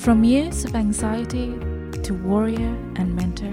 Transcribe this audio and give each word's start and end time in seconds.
From 0.00 0.24
years 0.24 0.64
of 0.64 0.74
anxiety 0.74 1.50
to 2.04 2.14
warrior 2.14 2.74
and 2.96 3.14
mentor, 3.14 3.52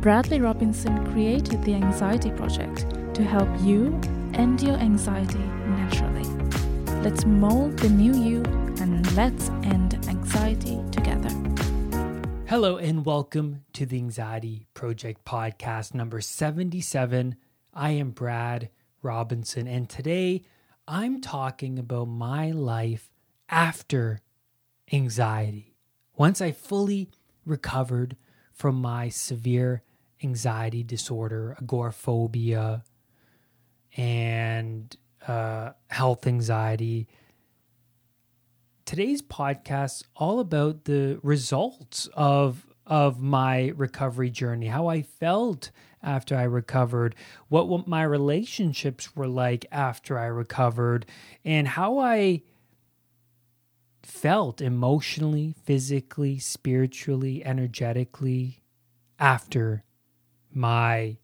Bradley 0.00 0.40
Robinson 0.40 1.08
created 1.12 1.62
the 1.62 1.74
Anxiety 1.74 2.32
Project 2.32 2.84
to 3.14 3.22
help 3.22 3.48
you 3.60 3.96
end 4.34 4.60
your 4.60 4.74
anxiety 4.74 5.38
naturally. 5.38 6.24
Let's 7.00 7.24
mold 7.24 7.78
the 7.78 7.90
new 7.90 8.12
you 8.12 8.42
and 8.80 9.08
let's 9.14 9.50
end 9.62 10.04
anxiety 10.08 10.82
together. 10.90 11.30
Hello, 12.48 12.78
and 12.78 13.06
welcome 13.06 13.62
to 13.74 13.86
the 13.86 13.98
Anxiety 13.98 14.66
Project 14.74 15.24
podcast 15.24 15.94
number 15.94 16.20
77. 16.20 17.36
I 17.72 17.90
am 17.90 18.10
Brad 18.10 18.70
Robinson, 19.00 19.68
and 19.68 19.88
today 19.88 20.42
I'm 20.88 21.20
talking 21.20 21.78
about 21.78 22.06
my 22.06 22.50
life 22.50 23.12
after 23.48 24.22
anxiety. 24.92 25.67
Once 26.18 26.40
I 26.40 26.50
fully 26.50 27.08
recovered 27.46 28.16
from 28.52 28.74
my 28.74 29.08
severe 29.08 29.84
anxiety 30.20 30.82
disorder, 30.82 31.56
agoraphobia, 31.62 32.82
and 33.96 34.96
uh, 35.28 35.70
health 35.86 36.26
anxiety, 36.26 37.06
today's 38.84 39.22
podcast 39.22 40.02
all 40.16 40.40
about 40.40 40.84
the 40.84 41.20
results 41.22 42.08
of 42.14 42.66
of 42.84 43.20
my 43.20 43.68
recovery 43.76 44.30
journey, 44.30 44.66
how 44.66 44.88
I 44.88 45.02
felt 45.02 45.70
after 46.02 46.34
I 46.34 46.44
recovered, 46.44 47.14
what, 47.48 47.68
what 47.68 47.86
my 47.86 48.02
relationships 48.02 49.14
were 49.14 49.28
like 49.28 49.66
after 49.70 50.18
I 50.18 50.24
recovered, 50.26 51.04
and 51.44 51.68
how 51.68 51.98
I 51.98 52.42
felt 54.08 54.62
emotionally, 54.62 55.54
physically, 55.64 56.38
spiritually, 56.38 57.44
energetically 57.44 58.62
after 59.18 59.84
my 60.52 61.18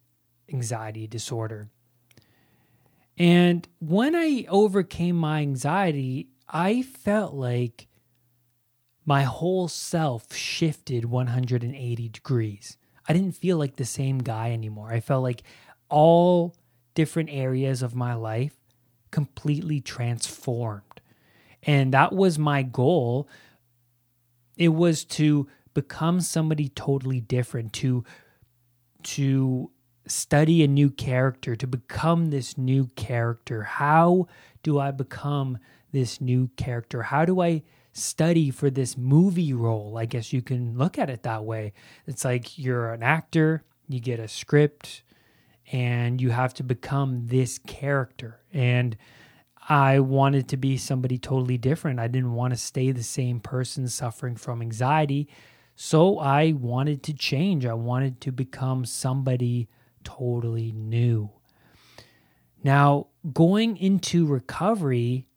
anxiety 0.52 1.06
disorder. 1.06 1.70
And 3.16 3.66
when 3.78 4.14
I 4.14 4.44
overcame 4.48 5.16
my 5.16 5.40
anxiety, 5.40 6.28
I 6.48 6.82
felt 6.82 7.32
like 7.32 7.88
my 9.06 9.22
whole 9.22 9.66
self 9.68 10.34
shifted 10.34 11.06
180 11.06 12.08
degrees. 12.10 12.76
I 13.08 13.12
didn't 13.12 13.36
feel 13.36 13.56
like 13.56 13.76
the 13.76 13.84
same 13.84 14.18
guy 14.18 14.52
anymore. 14.52 14.90
I 14.92 15.00
felt 15.00 15.22
like 15.22 15.42
all 15.88 16.54
different 16.94 17.30
areas 17.32 17.82
of 17.82 17.94
my 17.94 18.14
life 18.14 18.56
completely 19.10 19.80
transformed. 19.80 21.00
And 21.66 21.92
that 21.92 22.12
was 22.12 22.38
my 22.38 22.62
goal. 22.62 23.28
It 24.56 24.68
was 24.68 25.04
to 25.06 25.48
become 25.72 26.20
somebody 26.20 26.68
totally 26.68 27.20
different, 27.20 27.72
to 27.74 28.04
to 29.02 29.70
study 30.06 30.62
a 30.62 30.68
new 30.68 30.90
character, 30.90 31.56
to 31.56 31.66
become 31.66 32.30
this 32.30 32.58
new 32.58 32.86
character. 32.96 33.62
How 33.62 34.26
do 34.62 34.78
I 34.78 34.90
become 34.90 35.58
this 35.92 36.20
new 36.20 36.48
character? 36.56 37.02
How 37.02 37.24
do 37.24 37.40
I 37.40 37.62
study 37.92 38.50
for 38.50 38.70
this 38.70 38.96
movie 38.96 39.52
role? 39.52 39.96
I 39.98 40.06
guess 40.06 40.32
you 40.32 40.42
can 40.42 40.76
look 40.76 40.98
at 40.98 41.10
it 41.10 41.22
that 41.22 41.44
way. 41.44 41.72
It's 42.06 42.24
like 42.24 42.58
you're 42.58 42.92
an 42.92 43.02
actor, 43.02 43.62
you 43.88 44.00
get 44.00 44.20
a 44.20 44.28
script, 44.28 45.02
and 45.72 46.20
you 46.20 46.30
have 46.30 46.54
to 46.54 46.62
become 46.62 47.26
this 47.26 47.58
character. 47.58 48.40
And 48.52 48.96
I 49.68 50.00
wanted 50.00 50.48
to 50.48 50.56
be 50.56 50.76
somebody 50.76 51.18
totally 51.18 51.56
different. 51.56 51.98
I 51.98 52.08
didn't 52.08 52.34
want 52.34 52.52
to 52.52 52.58
stay 52.58 52.90
the 52.90 53.02
same 53.02 53.40
person 53.40 53.88
suffering 53.88 54.36
from 54.36 54.60
anxiety. 54.60 55.28
So 55.74 56.18
I 56.18 56.52
wanted 56.52 57.02
to 57.04 57.14
change. 57.14 57.64
I 57.64 57.74
wanted 57.74 58.20
to 58.22 58.32
become 58.32 58.84
somebody 58.84 59.68
totally 60.04 60.72
new. 60.72 61.30
Now, 62.62 63.08
going 63.32 63.76
into 63.78 64.26
recovery, 64.26 65.28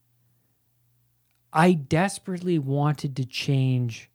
I 1.51 1.73
desperately 1.73 2.59
wanted 2.59 3.15
to 3.15 3.25
change 3.25 4.09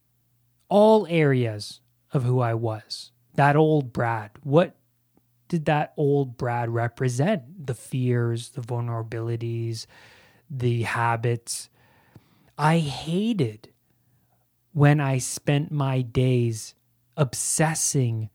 all 0.68 1.06
areas 1.08 1.80
of 2.12 2.24
who 2.24 2.40
I 2.40 2.54
was. 2.54 3.12
That 3.34 3.56
old 3.56 3.92
Brad. 3.92 4.30
What 4.42 4.76
did 5.52 5.66
that 5.66 5.92
old 5.98 6.38
Brad 6.38 6.70
represent? 6.70 7.66
The 7.66 7.74
fears, 7.74 8.48
the 8.48 8.62
vulnerabilities, 8.62 9.84
the 10.48 10.84
habits. 10.84 11.68
I 12.56 12.78
hated 12.78 13.68
when 14.72 14.98
I 14.98 15.18
spent 15.18 15.70
my 15.70 16.00
days 16.00 16.74
obsessing 17.18 18.30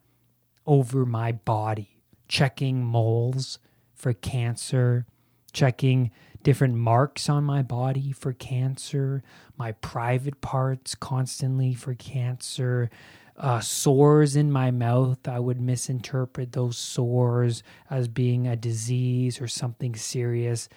over 0.68 1.08
my 1.08 1.32
body, 1.32 2.04
checking 2.28 2.84
moles 2.84 3.58
for 3.96 4.14
cancer, 4.14 5.08
checking 5.52 6.12
different 6.44 6.76
marks 6.76 7.30
on 7.30 7.44
my 7.44 7.64
body 7.64 8.12
for 8.12 8.32
cancer, 8.32 9.24
my 9.58 9.72
private 9.72 10.40
parts 10.40 10.94
constantly 10.94 11.74
for 11.74 11.96
cancer, 11.96 12.92
uh, 13.38 13.60
sores 13.60 14.36
in 14.36 14.52
my 14.52 14.72
mouth. 14.72 15.28
I 15.28 15.40
would 15.40 15.62
misinterpret 15.62 16.54
those 16.54 16.78
sores 16.78 17.64
as 17.90 18.08
being 18.08 18.48
a 18.48 18.56
disease 18.56 19.40
or 19.40 19.48
something 19.48 19.96
serious. 19.96 20.70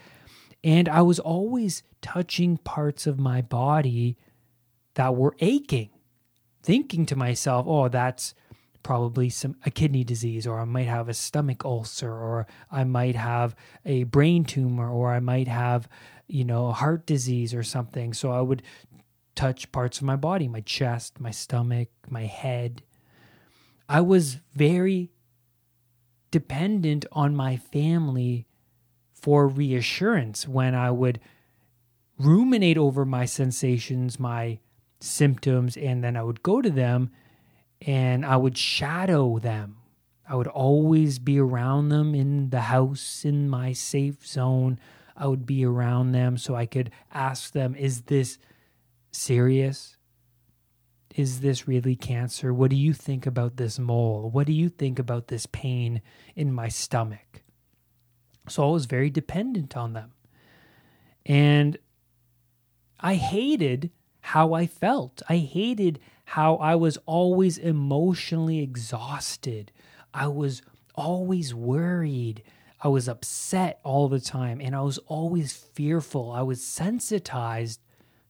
And 0.63 0.89
I 0.89 1.03
was 1.03 1.19
always 1.19 1.83
touching 2.03 2.59
parts 2.59 3.07
of 3.07 3.19
my 3.19 3.41
body 3.41 4.19
that 4.95 5.17
were 5.17 5.35
aching, 5.41 5.91
thinking 6.63 7.07
to 7.07 7.17
myself, 7.17 7.67
oh, 7.67 7.89
that's 7.89 8.35
probably 8.83 9.29
some 9.29 9.57
a 9.67 9.71
kidney 9.71 10.05
disease 10.05 10.47
or 10.47 10.59
I 10.59 10.65
might 10.65 10.87
have 10.87 11.09
a 11.09 11.15
stomach 11.15 11.65
ulcer 11.65 12.11
or 12.11 12.47
I 12.71 12.85
might 12.85 13.15
have 13.15 13.55
a 13.85 14.05
brain 14.05 14.45
tumor 14.45 14.91
or 14.91 15.13
I 15.13 15.21
might 15.21 15.49
have 15.49 15.89
you 16.27 16.45
know 16.45 16.73
heart 16.73 17.07
disease 17.07 17.53
or 17.53 17.63
something 17.63 18.15
so 18.15 18.33
I 18.33 18.41
would 18.41 18.63
touch 19.41 19.73
parts 19.73 19.97
of 19.97 20.05
my 20.05 20.17
body, 20.17 20.47
my 20.47 20.61
chest, 20.61 21.19
my 21.19 21.31
stomach, 21.31 21.89
my 22.11 22.27
head. 22.27 22.83
I 23.89 24.03
was 24.03 24.37
very 24.55 25.13
dependent 26.31 27.07
on 27.11 27.35
my 27.35 27.57
family 27.57 28.47
for 29.15 29.49
reassurance 29.49 30.47
when 30.47 30.75
I 30.75 30.91
would 30.91 31.21
ruminate 32.19 32.77
over 32.77 33.07
my 33.07 33.25
sensations, 33.25 34.21
my 34.21 34.59
symptoms, 35.01 35.75
and 35.75 36.05
then 36.05 36.19
I 36.19 36.23
would 36.23 36.43
go 36.43 36.61
to 36.61 36.69
them 36.69 37.11
and 37.81 38.27
I 38.27 38.37
would 38.37 38.59
shadow 38.59 39.39
them. 39.39 39.79
I 40.29 40.35
would 40.35 40.49
always 40.49 41.19
be 41.19 41.41
around 41.41 41.89
them 41.89 42.15
in 42.15 42.51
the 42.51 42.61
house, 42.61 43.25
in 43.25 43.49
my 43.49 43.73
safe 43.73 44.27
zone. 44.27 44.79
I 45.17 45.29
would 45.29 45.47
be 45.47 45.65
around 45.65 46.13
them 46.13 46.37
so 46.37 46.55
I 46.55 46.67
could 46.67 46.91
ask 47.11 47.53
them, 47.53 47.75
Is 47.75 48.03
this 48.03 48.37
serious? 49.13 49.97
Is 51.15 51.41
this 51.41 51.67
really 51.67 51.97
cancer? 51.97 52.55
What 52.55 52.71
do 52.71 52.77
you 52.77 52.93
think 52.93 53.27
about 53.27 53.57
this 53.57 53.79
mole? 53.79 54.31
What 54.31 54.47
do 54.47 54.53
you 54.53 54.69
think 54.69 54.99
about 54.99 55.29
this 55.29 55.47
pain 55.47 56.03
in 56.37 56.53
my 56.53 56.69
stomach? 56.69 57.43
So 58.49 58.69
I 58.69 58.73
was 58.73 58.87
very 58.87 59.11
dependent 59.11 59.77
on 59.77 59.93
them. 59.93 60.13
And 61.27 61.79
I 63.01 63.15
hated 63.15 63.91
how 64.21 64.53
I 64.53 64.67
felt. 64.67 65.23
I 65.29 65.39
hated 65.39 65.99
how 66.25 66.57
I 66.57 66.75
was 66.77 66.97
always 67.07 67.59
emotionally 67.59 68.61
exhausted. 68.61 69.73
I 70.15 70.29
was 70.29 70.63
always 70.95 71.55
worried. 71.55 72.43
I 72.83 72.89
was 72.89 73.09
upset 73.09 73.81
all 73.85 74.09
the 74.09 74.21
time 74.21 74.61
and 74.61 74.75
I 74.75 74.83
was 74.83 74.99
always 75.07 75.53
fearful. 75.53 76.31
I 76.31 76.43
was 76.43 76.65
sensitized 76.65 77.81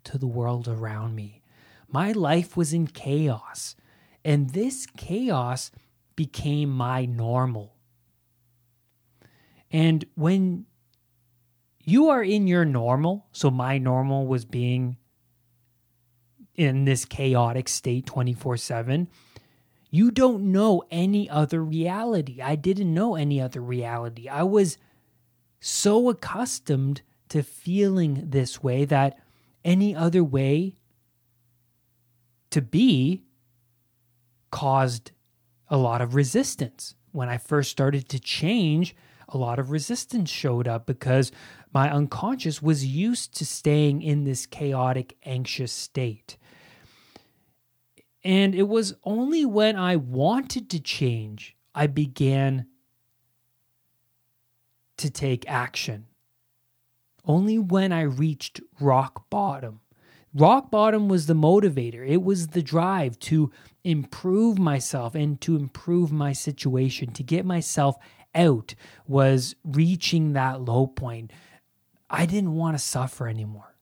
to 0.05 0.19
the 0.19 0.27
world 0.27 0.69
around 0.69 1.15
me. 1.15 1.43
My 1.89 2.13
life 2.13 2.57
was 2.57 2.73
in 2.73 2.87
chaos, 2.87 3.77
and 4.25 4.51
this 4.51 4.87
chaos 4.97 5.71
became 6.17 6.71
my 6.71 7.05
normal. 7.05 7.75
And 9.71 10.05
when 10.15 10.67
you 11.85 12.09
are 12.09 12.23
in 12.23 12.47
your 12.47 12.65
normal, 12.65 13.27
so 13.33 13.51
my 13.51 13.79
normal 13.79 14.27
was 14.27 14.45
being 14.45 14.97
in 16.55 16.85
this 16.85 17.05
chaotic 17.05 17.69
state 17.69 18.07
24 18.07 18.57
7, 18.57 19.09
you 19.91 20.11
don't 20.11 20.53
know 20.53 20.83
any 20.91 21.29
other 21.29 21.65
reality. 21.65 22.41
I 22.41 22.55
didn't 22.55 22.93
know 22.93 23.17
any 23.17 23.41
other 23.41 23.61
reality. 23.61 24.29
I 24.29 24.45
was 24.45 24.79
so 25.61 26.09
accustomed 26.09 27.03
to 27.31 27.43
feeling 27.43 28.31
this 28.31 28.63
way 28.63 28.85
that 28.85 29.19
any 29.65 29.95
other 29.95 30.25
way 30.25 30.77
to 32.51 32.61
be 32.61 33.25
caused 34.51 35.13
a 35.69 35.77
lot 35.77 36.01
of 36.01 36.15
resistance. 36.15 36.95
When 37.13 37.29
I 37.29 37.39
first 37.39 37.71
started 37.71 38.09
to 38.09 38.19
change, 38.19 38.95
a 39.29 39.39
lot 39.39 39.59
of 39.59 39.71
resistance 39.71 40.31
showed 40.31 40.67
up 40.67 40.87
because 40.87 41.31
my 41.73 41.91
unconscious 41.91 42.61
was 42.61 42.85
used 42.85 43.37
to 43.39 43.47
staying 43.47 44.03
in 44.03 44.25
this 44.25 44.47
chaotic, 44.47 45.17
anxious 45.25 45.73
state. 45.73 46.37
And 48.23 48.55
it 48.55 48.69
was 48.69 48.95
only 49.05 49.47
when 49.47 49.77
I 49.77 49.97
wanted 49.97 50.69
to 50.71 50.81
change, 50.81 51.57
I 51.75 51.87
began 51.87 52.67
to 54.99 55.11
take 55.11 55.49
action. 55.49 56.07
Only 57.25 57.59
when 57.59 57.93
I 57.93 58.03
reached 58.03 58.61
rock 58.81 59.29
bottom. 59.31 59.81
Rock 60.35 60.71
bottom 60.71 61.09
was 61.09 61.27
the 61.27 61.35
motivator, 61.35 62.09
it 62.09 62.23
was 62.23 62.49
the 62.49 62.63
drive 62.63 63.19
to 63.21 63.51
improve 63.83 64.59
myself 64.59 65.15
and 65.15 65.41
to 65.41 65.57
improve 65.57 66.13
my 66.13 66.33
situation, 66.33 67.13
to 67.13 67.23
get 67.23 67.45
myself 67.45 67.97
out, 68.35 68.75
was 69.09 69.57
reaching 69.65 70.33
that 70.33 70.61
low 70.61 70.87
point. 70.87 71.33
I 72.09 72.27
didn't 72.27 72.55
want 72.55 72.77
to 72.77 72.83
suffer 72.83 73.27
anymore. 73.29 73.75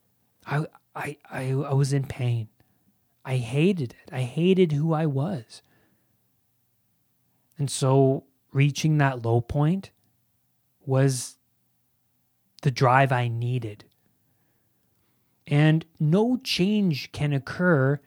I, 0.46 0.66
I, 0.94 1.16
I, 1.30 1.50
I 1.50 1.72
was 1.74 1.92
in 1.92 2.04
pain. 2.04 2.48
I 3.24 3.36
hated 3.36 3.92
it. 3.92 4.12
I 4.12 4.22
hated 4.22 4.72
who 4.72 4.94
I 4.94 5.06
was. 5.06 5.62
And 7.58 7.70
so 7.70 8.24
reaching 8.52 8.98
that 8.98 9.24
low 9.24 9.40
point 9.40 9.90
was 10.86 11.37
the 12.62 12.70
drive 12.70 13.12
I 13.12 13.28
needed. 13.28 13.84
And 15.46 15.84
no 15.98 16.36
change 16.36 17.12
can 17.12 17.32
occur 17.32 18.00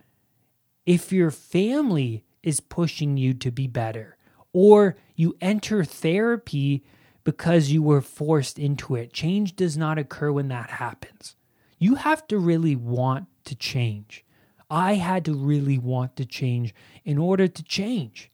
if 0.86 1.12
your 1.12 1.32
family 1.32 2.24
is 2.44 2.60
pushing 2.60 3.18
you 3.18 3.34
to 3.36 3.52
be 3.52 3.68
better, 3.68 4.18
or 4.54 4.98
you 5.16 5.38
enter 5.42 5.84
therapy 5.84 6.84
because 7.24 7.70
you 7.70 7.84
were 7.84 8.02
forced 8.02 8.58
into 8.58 8.96
it. 8.96 9.14
Change 9.14 9.56
does 9.56 9.78
not 9.78 9.98
occur 9.98 10.32
when 10.32 10.48
that 10.50 10.72
happens. 10.72 11.36
You 11.78 11.96
have 11.96 12.28
to 12.28 12.38
really 12.38 12.76
want 12.76 13.28
to 13.46 13.56
change. 13.56 14.26
I 14.70 14.96
had 14.96 15.26
to 15.26 15.34
really 15.34 15.78
want 15.78 16.16
to 16.16 16.26
change 16.26 16.74
in 17.04 17.18
order 17.18 17.48
to 17.48 17.64
change. 17.64 18.32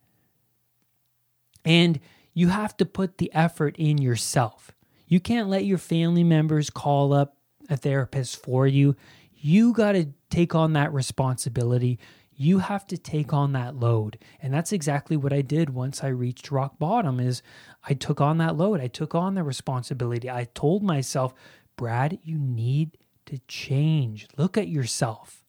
And 1.65 1.99
you 2.33 2.49
have 2.49 2.77
to 2.77 2.85
put 2.85 3.17
the 3.17 3.33
effort 3.33 3.75
in 3.77 3.97
yourself. 3.97 4.71
You 5.07 5.19
can't 5.19 5.49
let 5.49 5.65
your 5.65 5.77
family 5.77 6.23
members 6.23 6.69
call 6.69 7.13
up 7.13 7.37
a 7.69 7.77
therapist 7.77 8.41
for 8.43 8.67
you. 8.67 8.95
You 9.33 9.73
got 9.73 9.93
to 9.93 10.07
take 10.29 10.53
on 10.53 10.73
that 10.73 10.93
responsibility. 10.93 11.99
You 12.35 12.59
have 12.59 12.85
to 12.87 12.97
take 12.97 13.33
on 13.33 13.53
that 13.53 13.75
load. 13.75 14.19
And 14.41 14.53
that's 14.53 14.71
exactly 14.71 15.17
what 15.17 15.33
I 15.33 15.41
did 15.41 15.71
once 15.71 16.03
I 16.03 16.07
reached 16.07 16.51
rock 16.51 16.77
bottom 16.77 17.19
is 17.19 17.41
I 17.87 17.93
took 17.93 18.21
on 18.21 18.37
that 18.37 18.57
load. 18.57 18.79
I 18.79 18.87
took 18.87 19.15
on 19.15 19.35
the 19.35 19.43
responsibility. 19.43 20.29
I 20.29 20.47
told 20.53 20.83
myself, 20.83 21.33
"Brad, 21.77 22.19
you 22.23 22.37
need 22.37 22.97
to 23.25 23.39
change. 23.47 24.27
Look 24.37 24.57
at 24.57 24.67
yourself 24.67 25.43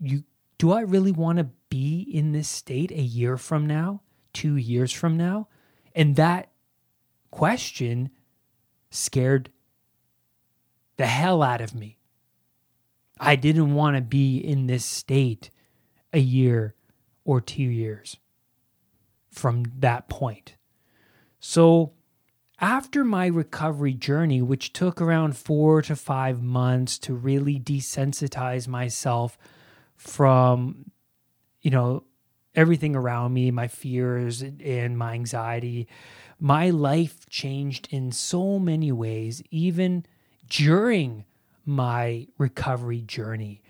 you 0.00 0.24
do 0.58 0.72
I 0.72 0.80
really 0.80 1.12
want 1.12 1.38
to 1.38 1.48
be 1.68 2.00
in 2.00 2.32
this 2.32 2.48
state 2.48 2.90
a 2.90 3.00
year 3.00 3.36
from 3.36 3.66
now, 3.66 4.02
2 4.32 4.56
years 4.56 4.92
from 4.92 5.16
now? 5.16 5.48
And 5.94 6.16
that 6.16 6.50
question 7.30 8.10
scared 8.90 9.50
the 10.96 11.06
hell 11.06 11.42
out 11.42 11.60
of 11.60 11.74
me. 11.74 11.98
I 13.20 13.36
didn't 13.36 13.74
want 13.74 13.96
to 13.96 14.02
be 14.02 14.38
in 14.38 14.66
this 14.66 14.84
state 14.84 15.50
a 16.12 16.18
year 16.18 16.74
or 17.24 17.40
2 17.40 17.62
years 17.62 18.16
from 19.30 19.64
that 19.78 20.08
point. 20.08 20.56
So 21.40 21.92
after 22.60 23.04
my 23.04 23.26
recovery 23.26 23.94
journey, 23.94 24.42
which 24.42 24.72
took 24.72 25.00
around 25.00 25.36
four 25.36 25.82
to 25.82 25.94
five 25.94 26.42
months 26.42 26.98
to 27.00 27.14
really 27.14 27.58
desensitize 27.58 28.66
myself 28.66 29.38
from 29.96 30.90
you 31.60 31.70
know 31.70 32.04
everything 32.58 32.96
around 32.96 33.32
me 33.32 33.50
my 33.50 33.68
fears 33.68 34.42
and 34.42 34.98
my 34.98 35.14
anxiety 35.14 35.86
my 36.40 36.70
life 36.70 37.28
changed 37.30 37.88
in 37.90 38.10
so 38.12 38.58
many 38.58 38.90
ways 38.90 39.42
even 39.50 40.04
during 40.48 41.24
my 41.64 42.26
recovery 42.36 43.00
journey 43.00 43.62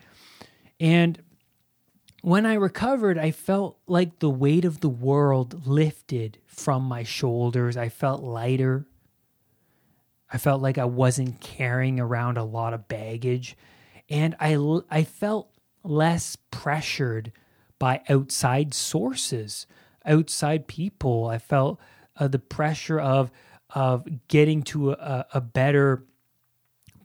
and 0.80 1.20
when 2.22 2.46
I 2.46 2.54
recovered, 2.54 3.16
I 3.16 3.30
felt 3.30 3.78
like 3.86 4.18
the 4.18 4.30
weight 4.30 4.64
of 4.64 4.80
the 4.80 4.88
world 4.88 5.66
lifted 5.66 6.38
from 6.46 6.82
my 6.82 7.04
shoulders. 7.04 7.76
I 7.76 7.88
felt 7.88 8.22
lighter. 8.22 8.86
I 10.32 10.38
felt 10.38 10.60
like 10.60 10.78
I 10.78 10.84
wasn't 10.84 11.40
carrying 11.40 12.00
around 12.00 12.36
a 12.36 12.44
lot 12.44 12.74
of 12.74 12.88
baggage. 12.88 13.56
And 14.10 14.34
I, 14.40 14.58
I 14.90 15.04
felt 15.04 15.50
less 15.84 16.36
pressured 16.50 17.32
by 17.78 18.02
outside 18.08 18.74
sources, 18.74 19.66
outside 20.04 20.66
people. 20.66 21.26
I 21.26 21.38
felt 21.38 21.80
uh, 22.16 22.28
the 22.28 22.38
pressure 22.38 23.00
of 23.00 23.30
of 23.74 24.06
getting 24.28 24.62
to 24.62 24.92
a, 24.92 25.26
a 25.34 25.40
better 25.42 26.04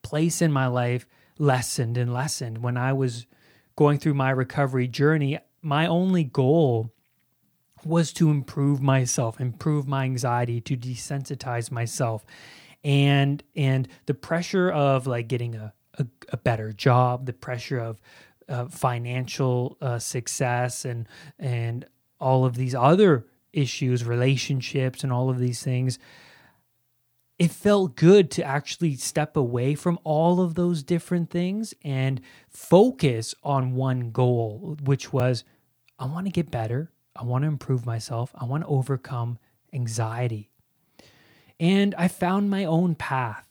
place 0.01 0.41
in 0.41 0.51
my 0.51 0.67
life 0.67 1.05
lessened 1.37 1.97
and 1.97 2.13
lessened. 2.13 2.59
When 2.59 2.77
I 2.77 2.93
was 2.93 3.25
going 3.75 3.99
through 3.99 4.13
my 4.13 4.29
recovery 4.29 4.87
journey, 4.87 5.39
my 5.61 5.87
only 5.87 6.23
goal 6.23 6.93
was 7.85 8.13
to 8.13 8.29
improve 8.29 8.81
myself, 8.81 9.41
improve 9.41 9.87
my 9.87 10.05
anxiety, 10.05 10.61
to 10.61 10.77
desensitize 10.77 11.71
myself. 11.71 12.25
And 12.83 13.43
and 13.55 13.87
the 14.05 14.13
pressure 14.13 14.69
of 14.69 15.07
like 15.07 15.27
getting 15.27 15.55
a, 15.55 15.73
a, 15.97 16.05
a 16.29 16.37
better 16.37 16.71
job, 16.71 17.25
the 17.25 17.33
pressure 17.33 17.79
of 17.79 17.99
uh, 18.49 18.65
financial 18.65 19.77
uh, 19.81 19.99
success 19.99 20.85
and 20.85 21.07
and 21.39 21.85
all 22.19 22.45
of 22.45 22.55
these 22.55 22.73
other 22.73 23.25
issues, 23.51 24.03
relationships, 24.03 25.03
and 25.03 25.11
all 25.11 25.29
of 25.29 25.39
these 25.39 25.61
things. 25.63 25.99
It 27.39 27.51
felt 27.51 27.95
good 27.95 28.31
to 28.31 28.43
actually 28.43 28.95
step 28.95 29.35
away 29.35 29.75
from 29.75 29.99
all 30.03 30.39
of 30.39 30.55
those 30.55 30.83
different 30.83 31.29
things 31.29 31.73
and 31.83 32.21
focus 32.47 33.35
on 33.43 33.75
one 33.75 34.11
goal, 34.11 34.77
which 34.83 35.11
was 35.11 35.43
I 35.99 36.05
want 36.05 36.25
to 36.25 36.31
get 36.31 36.51
better. 36.51 36.91
I 37.15 37.23
want 37.23 37.43
to 37.43 37.47
improve 37.47 37.85
myself. 37.85 38.31
I 38.35 38.45
want 38.45 38.63
to 38.63 38.69
overcome 38.69 39.37
anxiety. 39.71 40.49
And 41.59 41.93
I 41.97 42.07
found 42.07 42.49
my 42.49 42.65
own 42.65 42.95
path. 42.95 43.47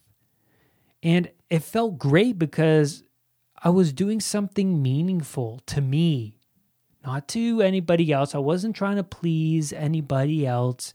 And 1.01 1.29
it 1.49 1.63
felt 1.63 1.97
great 1.97 2.37
because 2.39 3.03
I 3.63 3.69
was 3.69 3.93
doing 3.93 4.19
something 4.19 4.81
meaningful 4.81 5.61
to 5.67 5.79
me, 5.79 6.37
not 7.05 7.29
to 7.29 7.61
anybody 7.61 8.11
else. 8.11 8.35
I 8.35 8.39
wasn't 8.39 8.75
trying 8.75 8.97
to 8.97 9.03
please 9.03 9.71
anybody 9.71 10.45
else. 10.45 10.93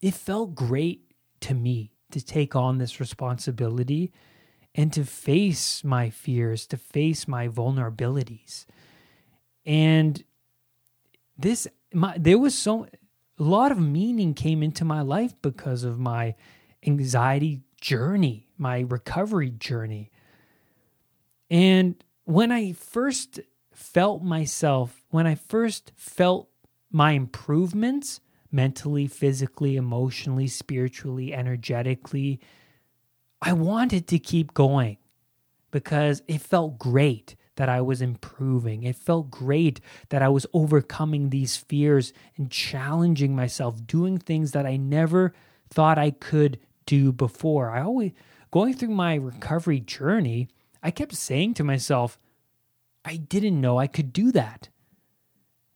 It 0.00 0.14
felt 0.14 0.54
great 0.54 1.12
to 1.40 1.52
me 1.52 1.92
to 2.12 2.24
take 2.24 2.56
on 2.56 2.78
this 2.78 2.98
responsibility 2.98 4.10
and 4.74 4.90
to 4.94 5.04
face 5.04 5.84
my 5.84 6.08
fears, 6.08 6.66
to 6.68 6.78
face 6.78 7.28
my 7.28 7.46
vulnerabilities. 7.46 8.64
And 9.66 10.24
this 11.36 11.68
my 11.92 12.16
there 12.16 12.38
was 12.38 12.54
so 12.54 12.86
a 13.38 13.42
lot 13.42 13.70
of 13.70 13.78
meaning 13.78 14.32
came 14.32 14.62
into 14.62 14.84
my 14.84 15.02
life 15.02 15.34
because 15.42 15.84
of 15.84 15.98
my 15.98 16.34
anxiety 16.86 17.60
journey, 17.80 18.48
my 18.56 18.80
recovery 18.80 19.50
journey. 19.50 20.10
And 21.50 22.02
when 22.24 22.50
I 22.50 22.72
first 22.72 23.40
felt 23.72 24.22
myself, 24.22 25.04
when 25.10 25.26
I 25.26 25.34
first 25.34 25.92
felt 25.96 26.48
my 26.90 27.12
improvements 27.12 28.20
mentally, 28.50 29.06
physically, 29.06 29.76
emotionally, 29.76 30.46
spiritually, 30.48 31.34
energetically, 31.34 32.40
I 33.42 33.52
wanted 33.52 34.06
to 34.08 34.18
keep 34.18 34.54
going 34.54 34.96
because 35.70 36.22
it 36.26 36.40
felt 36.40 36.78
great 36.78 37.36
that 37.56 37.68
I 37.68 37.80
was 37.80 38.02
improving. 38.02 38.82
It 38.82 38.96
felt 38.96 39.30
great 39.30 39.80
that 40.10 40.22
I 40.22 40.28
was 40.28 40.46
overcoming 40.52 41.30
these 41.30 41.56
fears 41.56 42.12
and 42.36 42.50
challenging 42.50 43.34
myself, 43.34 43.86
doing 43.86 44.18
things 44.18 44.52
that 44.52 44.66
I 44.66 44.76
never 44.76 45.34
thought 45.70 45.98
I 45.98 46.10
could 46.10 46.58
do 46.86 47.12
before. 47.12 47.70
I 47.70 47.82
always, 47.82 48.12
going 48.50 48.74
through 48.74 48.90
my 48.90 49.14
recovery 49.14 49.80
journey, 49.80 50.48
I 50.86 50.92
kept 50.92 51.16
saying 51.16 51.54
to 51.54 51.64
myself, 51.64 52.16
I 53.04 53.16
didn't 53.16 53.60
know 53.60 53.76
I 53.76 53.88
could 53.88 54.12
do 54.12 54.30
that. 54.30 54.68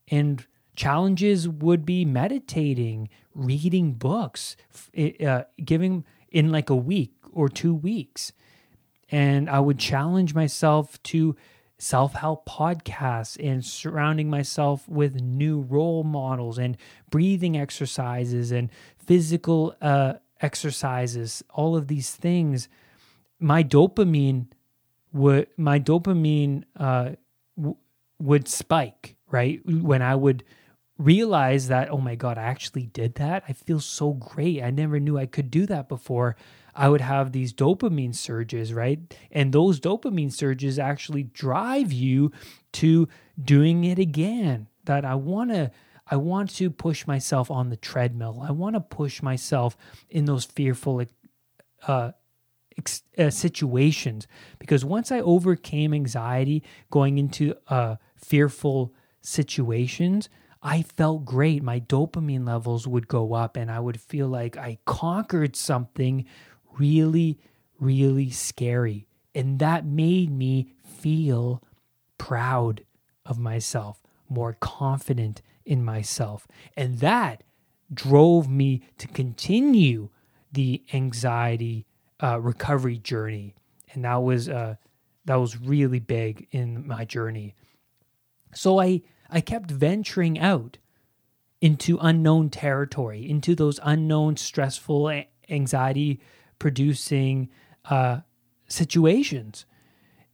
And 0.07 0.47
challenges 0.77 1.49
would 1.49 1.85
be 1.85 2.05
meditating, 2.05 3.09
reading 3.35 3.95
books, 3.95 4.57
uh, 4.97 5.43
giving 5.65 6.05
in 6.31 6.53
like 6.53 6.71
a 6.71 6.77
week 6.77 7.15
or 7.33 7.49
two 7.49 7.75
weeks. 7.75 8.31
And 9.09 9.51
I 9.51 9.59
would 9.59 9.81
challenge 9.81 10.33
myself 10.33 11.03
to 11.03 11.35
self 11.77 12.13
help 12.13 12.47
podcasts 12.47 13.37
and 13.45 13.65
surrounding 13.65 14.31
myself 14.31 14.89
with 14.89 15.21
new 15.21 15.61
role 15.61 16.05
models 16.05 16.57
and 16.57 16.77
breathing 17.11 17.57
exercises 17.59 18.53
and 18.53 18.71
physical 18.97 19.75
uh, 19.83 20.13
exercises, 20.41 21.43
all 21.51 21.75
of 21.75 21.89
these 21.89 22.15
things. 22.15 22.69
My 23.41 23.65
dopamine 23.65 24.47
what 25.13 25.49
my 25.59 25.79
dopamine 25.79 26.65
uh, 26.77 27.11
w- 27.57 27.77
would 28.19 28.49
spike, 28.49 29.17
right? 29.31 29.61
When 29.65 30.03
I 30.03 30.15
would 30.15 30.45
realize 30.99 31.69
that, 31.69 31.91
oh 31.91 31.99
my 31.99 32.15
God, 32.15 32.39
I 32.39 32.43
actually 32.43 32.87
did 32.87 33.15
that. 33.17 33.43
I 33.49 33.53
feel 33.53 33.81
so 33.81 34.13
great. 34.13 34.63
I 34.63 34.71
never 34.71 35.01
knew 35.01 35.19
I 35.19 35.27
could 35.27 35.51
do 35.51 35.67
that 35.67 35.89
before. 35.89 36.37
I 36.75 36.89
would 36.89 37.01
have 37.01 37.33
these 37.33 37.53
dopamine 37.53 38.15
surges, 38.15 38.73
right? 38.73 38.99
And 39.33 39.53
those 39.53 39.81
dopamine 39.81 40.33
surges 40.33 40.79
actually 40.79 41.25
drive 41.25 41.93
you 41.93 42.33
to 42.75 43.09
doing 43.43 43.85
it 43.85 43.99
again. 43.99 44.69
That 44.85 45.05
I 45.05 45.15
want 45.15 45.51
to 45.51 45.71
I 46.11 46.17
want 46.17 46.51
to 46.57 46.71
push 46.71 47.07
myself 47.07 47.51
on 47.51 47.69
the 47.69 47.77
treadmill. 47.77 48.45
I 48.47 48.51
want 48.51 48.75
to 48.75 48.81
push 48.81 49.23
myself 49.23 49.77
in 50.09 50.25
those 50.25 50.45
fearful 50.45 51.05
uh, 51.87 52.13
ex- 52.81 53.03
uh, 53.19 53.31
situations 53.31 54.27
because 54.59 54.85
once 54.85 55.13
I 55.13 55.21
overcame 55.21 55.95
anxiety 55.95 56.63
going 56.91 57.19
into 57.19 57.55
uh, 57.69 57.97
fearful 58.17 58.93
situations, 59.21 60.29
I 60.63 60.83
felt 60.83 61.25
great. 61.25 61.63
My 61.63 61.81
dopamine 61.81 62.47
levels 62.47 62.87
would 62.87 63.09
go 63.09 63.33
up 63.35 63.57
and 63.57 63.71
I 63.71 63.81
would 63.81 64.01
feel 64.01 64.29
like 64.29 64.57
I 64.57 64.79
conquered 64.85 65.57
something 65.57 66.27
really, 66.79 67.39
really 67.79 68.31
scary. 68.31 69.07
And 69.35 69.59
that 69.61 69.87
made 69.87 70.31
me 70.31 70.73
feel 70.85 71.63
proud 72.19 72.85
of 73.25 73.39
myself, 73.39 74.03
more 74.29 74.57
confident 74.61 75.41
in 75.65 75.85
myself. 75.85 76.47
And 76.77 76.99
that 76.99 77.43
drove 77.93 78.49
me 78.49 78.83
to 78.99 79.09
continue 79.09 80.11
the 80.53 80.83
anxiety 80.93 81.87
uh, 82.23 82.41
recovery 82.41 82.99
journey. 82.99 83.55
And 83.93 84.05
that 84.05 84.23
was 84.23 84.49
uh, 84.49 84.77
that 85.25 85.37
was 85.37 85.61
really 85.61 86.01
big 86.01 86.47
in 86.51 86.87
my 86.87 87.05
journey. 87.05 87.55
So 88.55 88.81
I 88.81 89.03
I 89.29 89.41
kept 89.41 89.71
venturing 89.71 90.39
out 90.39 90.79
into 91.61 91.99
unknown 92.01 92.51
territory, 92.51 93.29
into 93.29 93.55
those 93.55 93.79
unknown, 93.83 94.37
stressful, 94.37 95.23
anxiety 95.49 96.21
producing 96.59 97.51
uh, 97.87 98.21
situations. 98.67 99.67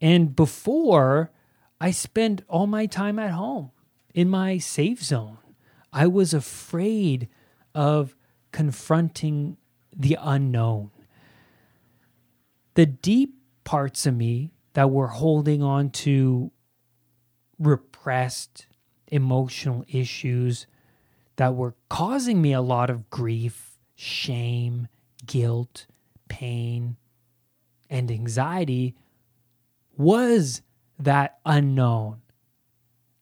And 0.00 0.36
before, 0.36 1.32
I 1.80 1.90
spent 1.90 2.42
all 2.48 2.66
my 2.66 2.86
time 2.86 3.18
at 3.18 3.32
home 3.32 3.70
in 4.14 4.28
my 4.28 4.58
safe 4.58 5.02
zone. 5.02 5.38
I 5.92 6.06
was 6.06 6.32
afraid 6.32 7.28
of 7.74 8.14
confronting 8.52 9.56
the 9.94 10.16
unknown. 10.20 10.90
The 12.76 12.84
deep 12.84 13.34
parts 13.64 14.04
of 14.04 14.14
me 14.14 14.52
that 14.74 14.90
were 14.90 15.08
holding 15.08 15.62
on 15.62 15.88
to 15.90 16.52
repressed 17.58 18.66
emotional 19.08 19.82
issues 19.88 20.66
that 21.36 21.54
were 21.54 21.74
causing 21.88 22.42
me 22.42 22.52
a 22.52 22.60
lot 22.60 22.90
of 22.90 23.08
grief, 23.08 23.78
shame, 23.94 24.88
guilt, 25.24 25.86
pain, 26.28 26.98
and 27.88 28.10
anxiety 28.10 28.94
was 29.96 30.60
that 30.98 31.38
unknown 31.46 32.20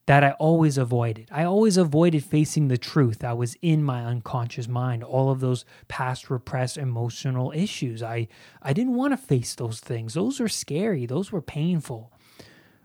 that 0.07 0.23
I 0.23 0.33
always 0.33 0.77
avoided. 0.77 1.29
I 1.31 1.45
always 1.45 1.77
avoided 1.77 2.25
facing 2.25 2.69
the 2.69 2.77
truth 2.77 3.21
that 3.21 3.39
was 3.39 3.57
in 3.63 3.83
my 3.83 4.05
unconscious 4.05 4.69
mind, 4.69 5.03
all 5.03 5.31
of 5.31 5.41
those 5.41 5.65
past 5.89 6.29
repressed 6.29 6.77
emotional 6.77 7.53
issues. 7.53 8.03
I, 8.03 8.29
I 8.61 8.73
didn't 8.75 8.95
want 8.95 9.13
to 9.13 9.17
face 9.17 9.55
those 9.55 9.81
things. 9.81 10.15
Those 10.15 10.41
were 10.41 10.49
scary, 10.49 11.07
those 11.07 11.33
were 11.33 11.41
painful. 11.41 12.13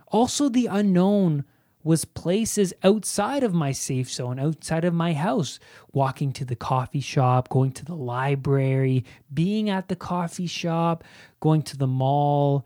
Also, 0.07 0.47
the 0.49 0.67
unknown 0.67 1.43
was 1.83 2.03
places 2.03 2.73
outside 2.83 3.43
of 3.43 3.53
my 3.53 3.71
safe 3.71 4.11
zone, 4.11 4.39
outside 4.39 4.83
of 4.83 4.93
my 4.93 5.13
house, 5.13 5.59
walking 5.93 6.31
to 6.33 6.43
the 6.43 6.55
coffee 6.55 6.99
shop, 6.99 7.49
going 7.49 7.71
to 7.71 7.85
the 7.85 7.95
library, 7.95 9.05
being 9.33 9.69
at 9.69 9.87
the 9.87 9.95
coffee 9.95 10.47
shop, 10.47 11.03
going 11.39 11.61
to 11.61 11.77
the 11.77 11.87
mall. 11.87 12.65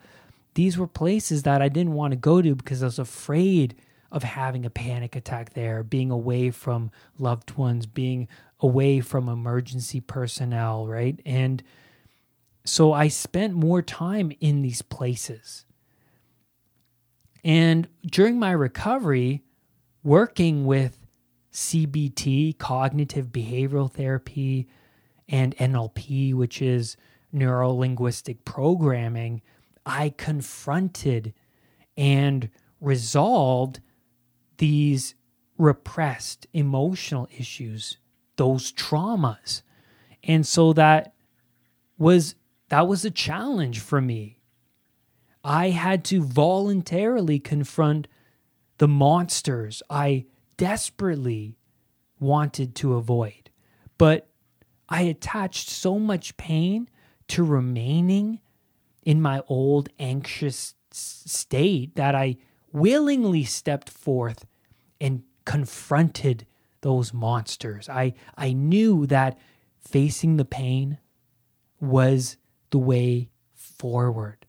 These 0.56 0.78
were 0.78 0.88
places 0.88 1.44
that 1.44 1.62
I 1.62 1.70
didn't 1.70 1.94
want 1.94 2.12
to 2.12 2.18
go 2.18 2.42
to 2.42 2.56
because 2.56 2.82
I 2.82 2.88
was 2.88 3.00
afraid 3.00 3.76
of 4.14 4.22
having 4.22 4.64
a 4.64 4.70
panic 4.70 5.16
attack 5.16 5.54
there, 5.54 5.84
being 5.84 6.12
away 6.12 6.52
from 6.52 6.92
loved 7.18 7.58
ones, 7.58 7.88
being 7.88 8.28
away 8.60 9.00
from 9.02 9.28
emergency 9.28 10.00
personnel, 10.00 10.88
right? 10.88 11.20
And 11.26 11.64
so 12.64 12.94
I 12.94 13.08
spent 13.08 13.56
more 13.56 13.82
time 13.82 14.32
in 14.40 14.62
these 14.62 14.84
places. 14.84 15.66
And 17.44 17.88
during 18.06 18.38
my 18.38 18.52
recovery, 18.52 19.42
working 20.04 20.66
with 20.66 21.00
CBT, 21.52 22.60
cognitive 22.60 23.28
behavioral 23.28 23.92
therapy, 23.92 24.68
and 25.28 25.58
NLP, 25.58 26.36
which 26.36 26.62
is 26.62 26.98
neuro 27.32 27.72
linguistic 27.72 28.46
programming, 28.46 29.42
I 29.86 30.14
confronted 30.16 31.34
and 31.98 32.50
resolved 32.80 33.82
these 34.58 35.16
repressed 35.58 36.48
emotional 36.54 37.28
issues, 37.38 37.98
those 38.38 38.72
traumas. 38.72 39.62
And 40.24 40.46
so 40.46 40.74
that 40.74 41.14
was 41.98 42.36
that 42.70 42.88
was 42.88 43.06
a 43.06 43.12
challenge 43.12 43.80
for 43.80 44.02
me 44.02 44.40
I 45.44 45.72
had 45.72 46.06
to 46.06 46.24
voluntarily 46.24 47.40
confront 47.40 48.08
the 48.78 48.88
monsters 48.88 49.84
I 49.90 50.26
desperately 50.58 51.58
wanted 52.20 52.76
to 52.76 52.94
avoid. 52.94 53.50
But 53.98 54.30
I 54.88 55.02
attached 55.04 55.70
so 55.70 56.00
much 56.00 56.38
pain 56.38 56.90
to 57.30 57.44
remaining 57.44 58.40
in 59.04 59.22
my 59.22 59.42
old 59.48 59.90
anxious 60.00 60.76
state 60.92 61.96
that 61.96 62.16
I 62.16 62.38
willingly 62.74 63.44
stepped 63.44 63.90
forth 63.90 64.46
and 65.00 65.24
confronted 65.46 66.46
those 66.82 67.14
monsters. 67.14 67.88
I, 67.88 68.14
I 68.36 68.52
knew 68.52 69.06
that 69.08 69.38
facing 69.80 70.38
the 70.38 70.46
pain 70.46 70.98
was 71.80 72.38
the 72.72 72.80
way 72.80 73.30
forward. 73.54 74.46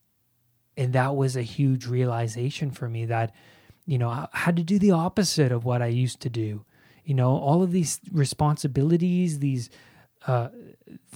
And 0.76 0.92
that 0.92 1.14
was 1.14 1.36
a 1.36 1.42
huge 1.42 1.86
realization 1.86 2.70
for 2.70 2.88
me 2.88 3.04
that 3.06 3.32
you 3.86 3.98
know 3.98 4.08
i 4.08 4.28
had 4.32 4.56
to 4.56 4.62
do 4.62 4.78
the 4.78 4.92
opposite 4.92 5.52
of 5.52 5.64
what 5.64 5.82
i 5.82 5.86
used 5.86 6.20
to 6.20 6.30
do. 6.30 6.64
You 7.04 7.14
know 7.14 7.36
all 7.36 7.62
of 7.62 7.70
these 7.70 8.00
responsibilities 8.10 9.38
these 9.38 9.70
uh, 10.26 10.48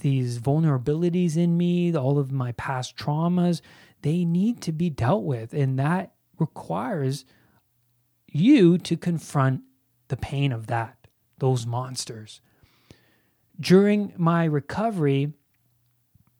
these 0.01 0.39
vulnerabilities 0.39 1.35
in 1.35 1.57
me 1.57 1.95
all 1.95 2.19
of 2.19 2.31
my 2.31 2.51
past 2.53 2.95
traumas 2.95 3.61
they 4.01 4.23
need 4.23 4.61
to 4.61 4.71
be 4.71 4.89
dealt 4.89 5.23
with. 5.23 5.53
And 5.53 5.77
that 5.79 6.13
requires 6.39 7.25
you 8.27 8.77
to 8.77 8.95
confront 8.95 9.61
the 10.07 10.17
pain 10.17 10.51
of 10.51 10.67
that 10.67 11.07
those 11.39 11.65
monsters 11.65 12.41
during 13.59 14.13
my 14.17 14.43
recovery 14.45 15.33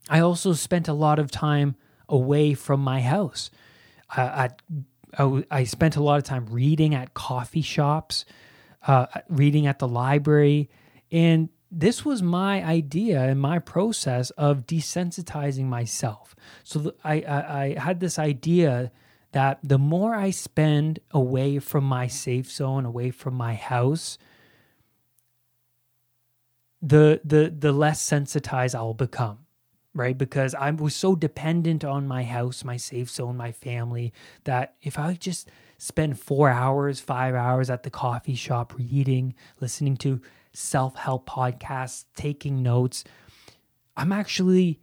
i 0.10 0.20
also 0.20 0.54
spent 0.54 0.88
a 0.88 0.94
lot 0.94 1.20
of 1.20 1.32
time 1.32 1.76
away 2.10 2.54
from 2.54 2.82
my 2.82 3.02
house. 3.02 3.50
Uh, 4.16 4.50
I, 5.18 5.44
I, 5.52 5.64
spent 5.64 5.96
a 5.96 6.04
lot 6.04 6.18
of 6.18 6.24
time 6.24 6.48
reading 6.50 6.96
at 6.96 7.14
coffee 7.14 7.62
shops, 7.62 8.26
uh, 8.88 9.06
reading 9.30 9.68
at 9.68 9.80
the 9.80 9.88
library, 9.88 10.70
and 11.12 11.50
this 11.72 12.04
was 12.04 12.24
my 12.24 12.64
idea 12.64 13.22
and 13.22 13.40
my 13.40 13.60
process 13.60 14.32
of 14.32 14.66
desensitizing 14.66 15.66
myself. 15.66 16.36
So 16.64 16.94
I, 17.04 17.22
I, 17.22 17.64
I 17.64 17.80
had 17.80 18.00
this 18.00 18.18
idea 18.18 18.92
that 19.32 19.60
the 19.64 19.78
more 19.78 20.16
I 20.16 20.32
spend 20.32 21.00
away 21.12 21.60
from 21.60 21.84
my 21.84 22.08
safe 22.08 22.52
zone, 22.52 22.86
away 22.86 23.12
from 23.12 23.36
my 23.36 23.56
house, 23.56 24.18
the 26.82 27.22
the 27.24 27.54
the 27.58 27.72
less 27.72 28.02
sensitized 28.02 28.76
I'll 28.76 28.94
become 28.94 29.40
right? 29.94 30.18
Because 30.18 30.56
I 30.56 30.72
was 30.72 30.96
so 30.96 31.16
dependent 31.16 31.84
on 31.84 32.08
my 32.08 32.24
house, 32.24 32.64
my 32.64 32.78
safe 32.78 33.10
zone, 33.10 33.38
my 33.38 33.52
family, 33.52 34.14
that 34.44 34.76
if 34.82 35.00
I 35.00 35.14
just 35.16 35.50
spend 35.78 36.20
four 36.20 36.50
hours, 36.50 37.00
five 37.00 37.36
hours 37.36 37.70
at 37.70 37.84
the 37.84 37.90
coffee 37.90 38.36
shop 38.36 38.74
reading, 38.78 39.34
listening 39.60 39.98
to 39.98 40.22
self 40.54 40.96
help 40.96 41.28
podcasts, 41.28 42.06
taking 42.16 42.62
notes, 42.62 43.04
I'm 43.98 44.12
actually 44.12 44.80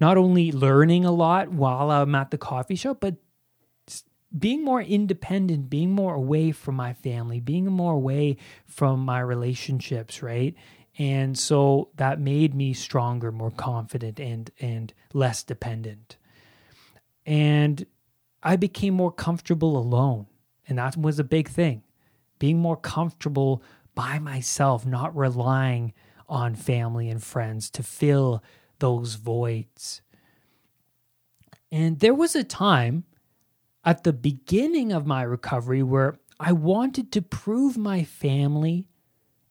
not 0.00 0.16
only 0.16 0.50
learning 0.50 1.04
a 1.04 1.12
lot 1.12 1.50
while 1.50 1.90
I'm 1.90 2.14
at 2.14 2.30
the 2.30 2.38
coffee 2.38 2.74
shop, 2.74 2.98
but 3.00 3.16
being 4.36 4.64
more 4.64 4.80
independent, 4.80 5.68
being 5.68 5.90
more 5.90 6.14
away 6.14 6.52
from 6.52 6.76
my 6.76 6.92
family, 6.92 7.40
being 7.40 7.66
more 7.66 7.92
away 7.92 8.36
from 8.66 9.00
my 9.00 9.20
relationships, 9.20 10.22
right? 10.22 10.54
And 10.98 11.38
so 11.38 11.88
that 11.96 12.20
made 12.20 12.54
me 12.54 12.72
stronger, 12.72 13.32
more 13.32 13.50
confident, 13.50 14.20
and 14.20 14.50
and 14.60 14.92
less 15.12 15.42
dependent. 15.42 16.16
And 17.26 17.86
I 18.42 18.56
became 18.56 18.94
more 18.94 19.12
comfortable 19.12 19.76
alone. 19.76 20.26
And 20.68 20.78
that 20.78 20.96
was 20.96 21.18
a 21.18 21.24
big 21.24 21.48
thing. 21.48 21.82
Being 22.38 22.58
more 22.58 22.76
comfortable 22.76 23.62
by 23.94 24.18
myself, 24.18 24.86
not 24.86 25.16
relying 25.16 25.92
on 26.28 26.54
family 26.54 27.08
and 27.10 27.22
friends 27.22 27.70
to 27.70 27.82
fill 27.82 28.42
those 28.80 29.14
voids. 29.14 30.02
And 31.70 32.00
there 32.00 32.14
was 32.14 32.34
a 32.34 32.44
time 32.44 33.04
at 33.84 34.04
the 34.04 34.12
beginning 34.12 34.92
of 34.92 35.06
my 35.06 35.22
recovery 35.22 35.82
where 35.82 36.18
I 36.38 36.52
wanted 36.52 37.12
to 37.12 37.22
prove 37.22 37.76
my 37.76 38.02
family 38.02 38.86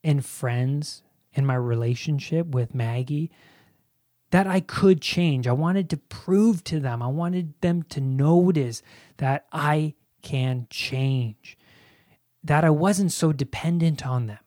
and 0.04 0.26
friends 0.26 1.04
and 1.36 1.48
my 1.48 1.56
relationship 1.56 2.48
with 2.48 2.76
Maggie 2.76 3.32
that 4.32 4.48
I 4.48 4.60
could 4.60 5.02
change. 5.02 5.48
I 5.48 5.54
wanted 5.54 5.90
to 5.92 5.98
prove 5.98 6.64
to 6.66 6.80
them, 6.80 7.02
I 7.02 7.08
wanted 7.08 7.54
them 7.62 7.84
to 7.84 8.02
notice 8.02 8.82
that 9.18 9.46
I 9.52 9.96
can 10.22 10.68
change, 10.70 11.58
that 12.44 12.64
I 12.64 12.70
wasn't 12.70 13.12
so 13.12 13.32
dependent 13.32 14.06
on 14.06 14.28
them. 14.28 14.40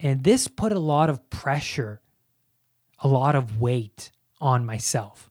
And 0.00 0.24
this 0.24 0.48
put 0.48 0.72
a 0.72 0.78
lot 0.78 1.08
of 1.08 1.30
pressure, 1.30 2.00
a 3.04 3.08
lot 3.08 3.36
of 3.36 3.60
weight 3.60 4.10
on 4.40 4.66
myself 4.66 5.30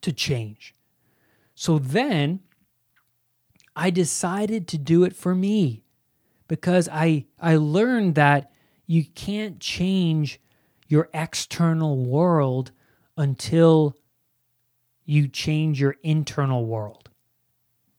to 0.00 0.12
change. 0.12 0.74
So 1.54 1.78
then 1.78 2.40
I 3.76 3.90
decided 3.90 4.66
to 4.68 4.78
do 4.78 5.04
it 5.04 5.14
for 5.14 5.34
me 5.34 5.84
because 6.48 6.88
I 6.88 7.26
I 7.38 7.56
learned 7.56 8.14
that 8.16 8.50
you 8.86 9.04
can't 9.04 9.60
change 9.60 10.40
your 10.88 11.08
external 11.14 11.96
world 12.04 12.72
until 13.16 13.96
you 15.04 15.28
change 15.28 15.80
your 15.80 15.96
internal 16.02 16.64
world. 16.64 17.10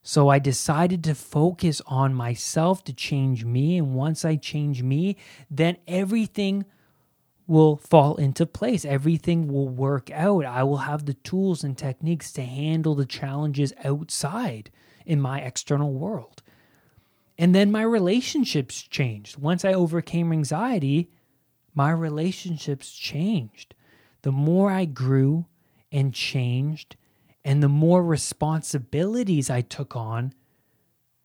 So 0.01 0.29
I 0.29 0.39
decided 0.39 1.03
to 1.05 1.15
focus 1.15 1.81
on 1.87 2.13
myself 2.13 2.83
to 2.85 2.93
change 2.93 3.43
me. 3.43 3.77
And 3.77 3.95
once 3.95 4.23
I 4.23 4.35
change 4.35 4.83
me, 4.83 5.17
then 5.49 5.77
everything 5.87 6.65
will 7.47 7.77
fall 7.77 8.15
into 8.15 8.45
place. 8.45 8.85
Everything 8.85 9.47
will 9.47 9.69
work 9.69 10.09
out. 10.11 10.45
I 10.45 10.63
will 10.63 10.77
have 10.77 11.05
the 11.05 11.13
tools 11.13 11.63
and 11.63 11.77
techniques 11.77 12.31
to 12.33 12.41
handle 12.41 12.95
the 12.95 13.05
challenges 13.05 13.73
outside 13.83 14.71
in 15.05 15.21
my 15.21 15.39
external 15.39 15.93
world. 15.93 16.41
And 17.37 17.53
then 17.53 17.71
my 17.71 17.83
relationships 17.83 18.81
changed. 18.81 19.37
Once 19.37 19.65
I 19.65 19.73
overcame 19.73 20.31
anxiety, 20.31 21.11
my 21.73 21.91
relationships 21.91 22.93
changed. 22.95 23.75
The 24.21 24.31
more 24.31 24.71
I 24.71 24.85
grew 24.85 25.45
and 25.91 26.13
changed, 26.13 26.95
and 27.43 27.61
the 27.61 27.69
more 27.69 28.03
responsibilities 28.03 29.49
I 29.49 29.61
took 29.61 29.95
on, 29.95 30.33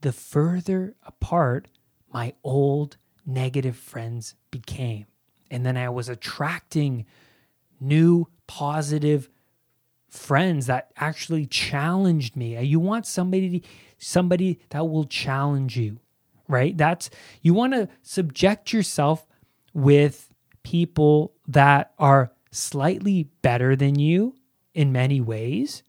the 0.00 0.12
further 0.12 0.94
apart 1.06 1.68
my 2.12 2.34
old 2.42 2.96
negative 3.24 3.76
friends 3.76 4.34
became. 4.50 5.06
And 5.50 5.64
then 5.66 5.76
I 5.76 5.88
was 5.88 6.08
attracting 6.08 7.06
new 7.80 8.28
positive 8.46 9.28
friends 10.08 10.66
that 10.66 10.90
actually 10.96 11.46
challenged 11.46 12.36
me. 12.36 12.60
You 12.62 12.80
want 12.80 13.06
somebody 13.06 13.62
somebody 13.98 14.58
that 14.70 14.88
will 14.88 15.04
challenge 15.04 15.76
you, 15.76 15.98
right? 16.48 16.76
That's 16.76 17.10
you 17.42 17.54
want 17.54 17.74
to 17.74 17.88
subject 18.02 18.72
yourself 18.72 19.26
with 19.72 20.32
people 20.62 21.32
that 21.46 21.92
are 21.98 22.32
slightly 22.50 23.28
better 23.42 23.76
than 23.76 23.98
you 23.98 24.34
in 24.74 24.92
many 24.92 25.20
ways. 25.20 25.82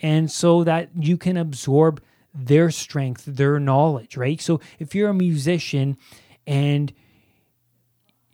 And 0.00 0.30
so 0.30 0.64
that 0.64 0.90
you 0.98 1.16
can 1.16 1.36
absorb 1.36 2.02
their 2.34 2.70
strength, 2.70 3.24
their 3.26 3.60
knowledge, 3.60 4.16
right? 4.16 4.40
So 4.40 4.60
if 4.78 4.94
you're 4.94 5.10
a 5.10 5.14
musician 5.14 5.96
and 6.46 6.92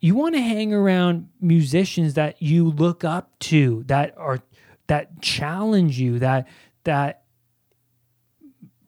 you 0.01 0.15
want 0.15 0.35
to 0.35 0.41
hang 0.41 0.73
around 0.73 1.29
musicians 1.41 2.15
that 2.15 2.41
you 2.41 2.71
look 2.71 3.05
up 3.05 3.37
to, 3.41 3.83
that 3.87 4.15
are 4.17 4.41
that 4.87 5.21
challenge 5.21 5.99
you, 5.99 6.19
that 6.19 6.49
that 6.85 7.23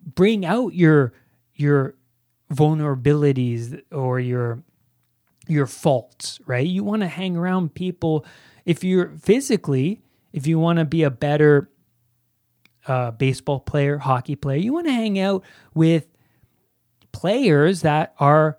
bring 0.04 0.44
out 0.44 0.74
your 0.74 1.12
your 1.54 1.94
vulnerabilities 2.52 3.80
or 3.92 4.20
your 4.20 4.62
your 5.48 5.66
faults, 5.66 6.40
right? 6.46 6.66
You 6.66 6.84
want 6.84 7.02
to 7.02 7.08
hang 7.08 7.36
around 7.36 7.74
people 7.74 8.24
if 8.64 8.84
you're 8.84 9.08
physically, 9.20 10.00
if 10.32 10.46
you 10.46 10.58
want 10.58 10.78
to 10.78 10.84
be 10.84 11.02
a 11.02 11.10
better 11.10 11.70
uh, 12.86 13.10
baseball 13.10 13.60
player, 13.60 13.98
hockey 13.98 14.36
player, 14.36 14.58
you 14.58 14.72
want 14.72 14.86
to 14.86 14.92
hang 14.92 15.18
out 15.18 15.42
with 15.74 16.06
players 17.12 17.82
that 17.82 18.14
are 18.18 18.58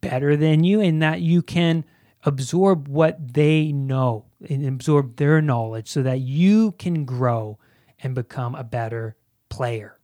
better 0.00 0.36
than 0.36 0.64
you 0.64 0.80
and 0.80 1.02
that 1.02 1.20
you 1.20 1.42
can 1.42 1.84
absorb 2.24 2.88
what 2.88 3.34
they 3.34 3.72
know 3.72 4.26
and 4.48 4.66
absorb 4.66 5.16
their 5.16 5.40
knowledge 5.40 5.88
so 5.88 6.02
that 6.02 6.20
you 6.20 6.72
can 6.72 7.04
grow 7.04 7.58
and 8.02 8.14
become 8.14 8.54
a 8.54 8.64
better 8.64 9.16
player. 9.48 9.98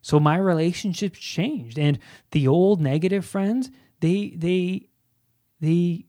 So 0.00 0.18
my 0.18 0.36
relationships 0.36 1.18
changed 1.18 1.78
and 1.78 1.98
the 2.32 2.48
old 2.48 2.80
negative 2.80 3.24
friends, 3.24 3.70
they 4.00 4.34
they 4.36 4.88
the 5.60 6.06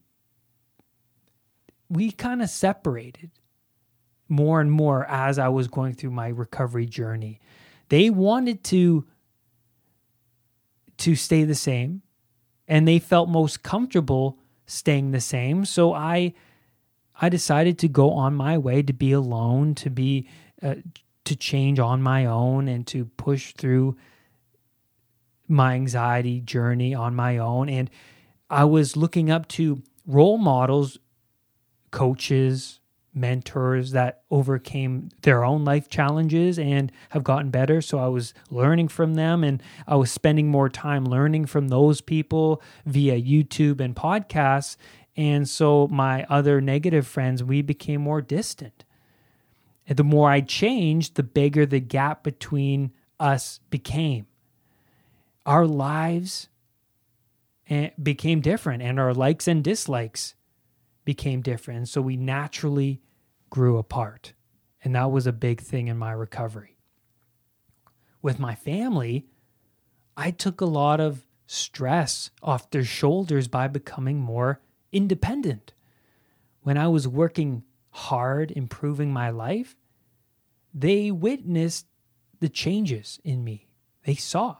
we 1.89 2.11
kind 2.11 2.41
of 2.41 2.49
separated 2.49 3.31
more 4.27 4.59
and 4.59 4.71
more 4.71 5.05
as 5.05 5.37
I 5.37 5.49
was 5.49 5.67
going 5.67 5.93
through 5.93 6.11
my 6.11 6.29
recovery 6.29 6.87
journey. 6.87 7.39
They 7.89 8.09
wanted 8.09 8.63
to 8.65 9.05
to 10.97 11.15
stay 11.15 11.43
the 11.43 11.55
same 11.55 12.01
and 12.67 12.87
they 12.87 12.99
felt 12.99 13.29
most 13.29 13.63
comfortable 13.63 14.39
staying 14.65 15.11
the 15.11 15.21
same. 15.21 15.65
So 15.65 15.93
I 15.93 16.33
I 17.21 17.29
decided 17.29 17.77
to 17.79 17.87
go 17.87 18.11
on 18.11 18.33
my 18.33 18.57
way 18.57 18.81
to 18.81 18.93
be 18.93 19.11
alone, 19.11 19.75
to 19.75 19.89
be 19.89 20.27
uh, 20.61 20.75
to 21.25 21.35
change 21.35 21.79
on 21.79 22.01
my 22.01 22.25
own 22.25 22.67
and 22.67 22.85
to 22.87 23.05
push 23.05 23.53
through 23.53 23.95
my 25.47 25.75
anxiety 25.75 26.41
journey 26.41 26.93
on 26.93 27.15
my 27.15 27.37
own 27.37 27.69
and 27.69 27.89
I 28.49 28.65
was 28.65 28.95
looking 28.95 29.31
up 29.31 29.47
to 29.49 29.81
role 30.05 30.37
models, 30.37 30.99
coaches, 31.89 32.79
mentors 33.13 33.91
that 33.91 34.23
overcame 34.31 35.09
their 35.21 35.43
own 35.43 35.63
life 35.63 35.87
challenges 35.87 36.57
and 36.57 36.91
have 37.09 37.23
gotten 37.23 37.49
better. 37.49 37.81
So 37.81 37.99
I 37.99 38.07
was 38.07 38.33
learning 38.49 38.87
from 38.87 39.13
them 39.13 39.43
and 39.43 39.61
I 39.87 39.95
was 39.95 40.11
spending 40.11 40.47
more 40.49 40.69
time 40.69 41.05
learning 41.05 41.45
from 41.45 41.67
those 41.67 42.01
people 42.01 42.61
via 42.85 43.21
YouTube 43.21 43.79
and 43.79 43.95
podcasts. 43.95 44.77
And 45.15 45.47
so 45.47 45.87
my 45.87 46.25
other 46.29 46.59
negative 46.59 47.05
friends, 47.05 47.43
we 47.43 47.61
became 47.61 48.01
more 48.01 48.21
distant. 48.21 48.83
And 49.87 49.97
the 49.97 50.03
more 50.03 50.29
I 50.29 50.41
changed, 50.41 51.15
the 51.15 51.23
bigger 51.23 51.65
the 51.65 51.79
gap 51.79 52.23
between 52.23 52.91
us 53.19 53.59
became. 53.69 54.27
Our 55.45 55.67
lives 55.67 56.47
eh, 57.69 57.89
became 58.01 58.41
different 58.41 58.81
and 58.81 58.99
our 58.99 59.13
likes 59.13 59.47
and 59.47 59.63
dislikes 59.63 60.35
became 61.05 61.41
different. 61.41 61.77
And 61.77 61.89
So 61.89 62.01
we 62.01 62.17
naturally 62.17 63.01
grew 63.49 63.77
apart. 63.77 64.33
And 64.83 64.95
that 64.95 65.11
was 65.11 65.27
a 65.27 65.33
big 65.33 65.61
thing 65.61 65.87
in 65.87 65.97
my 65.97 66.11
recovery. 66.11 66.77
With 68.21 68.39
my 68.39 68.55
family, 68.55 69.27
I 70.15 70.31
took 70.31 70.61
a 70.61 70.65
lot 70.65 70.99
of 70.99 71.25
stress 71.45 72.31
off 72.41 72.69
their 72.69 72.83
shoulders 72.83 73.47
by 73.47 73.67
becoming 73.67 74.17
more 74.17 74.61
independent. 74.91 75.73
When 76.61 76.77
I 76.77 76.87
was 76.87 77.07
working 77.07 77.63
hard, 77.91 78.51
improving 78.51 79.11
my 79.11 79.29
life, 79.29 79.75
they 80.73 81.11
witnessed 81.11 81.85
the 82.39 82.49
changes 82.49 83.19
in 83.23 83.43
me. 83.43 83.67
They 84.05 84.15
saw 84.15 84.57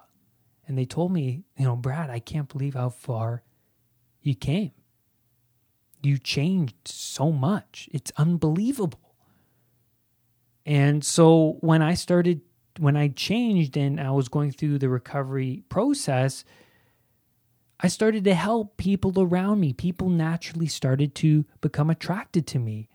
and 0.68 0.78
they 0.78 0.86
told 0.86 1.12
me, 1.12 1.44
you 1.58 1.66
know, 1.66 1.76
Brad, 1.76 2.10
I 2.10 2.20
can't 2.20 2.48
believe 2.50 2.76
how 2.76 2.90
far 2.90 3.44
you 4.22 4.36
came. 4.36 4.72
You 6.04 6.18
changed 6.18 6.76
so 6.86 7.32
much. 7.32 7.90
It's 7.92 8.12
unbelievable. 8.18 9.16
And 10.66 11.04
so 11.04 11.58
when 11.62 11.82
I 11.82 11.94
started, 11.94 12.42
when 12.78 12.96
I 12.96 13.08
changed 13.10 13.78
and 13.78 14.00
I 14.00 14.12
was 14.12 14.30
going 14.30 14.52
through 14.52 14.80
the 14.80 14.90
recovery 14.90 15.64
process, 15.70 16.44
I 17.80 17.88
started 17.88 18.24
to 18.26 18.34
help 18.34 18.78
people 18.78 19.14
around 19.18 19.60
me. 19.60 19.74
People 19.74 20.10
naturally 20.10 20.68
started 20.68 21.16
to 21.16 21.46
become 21.60 21.90
attracted 21.90 22.48
to 22.48 22.60
me. 22.60 22.90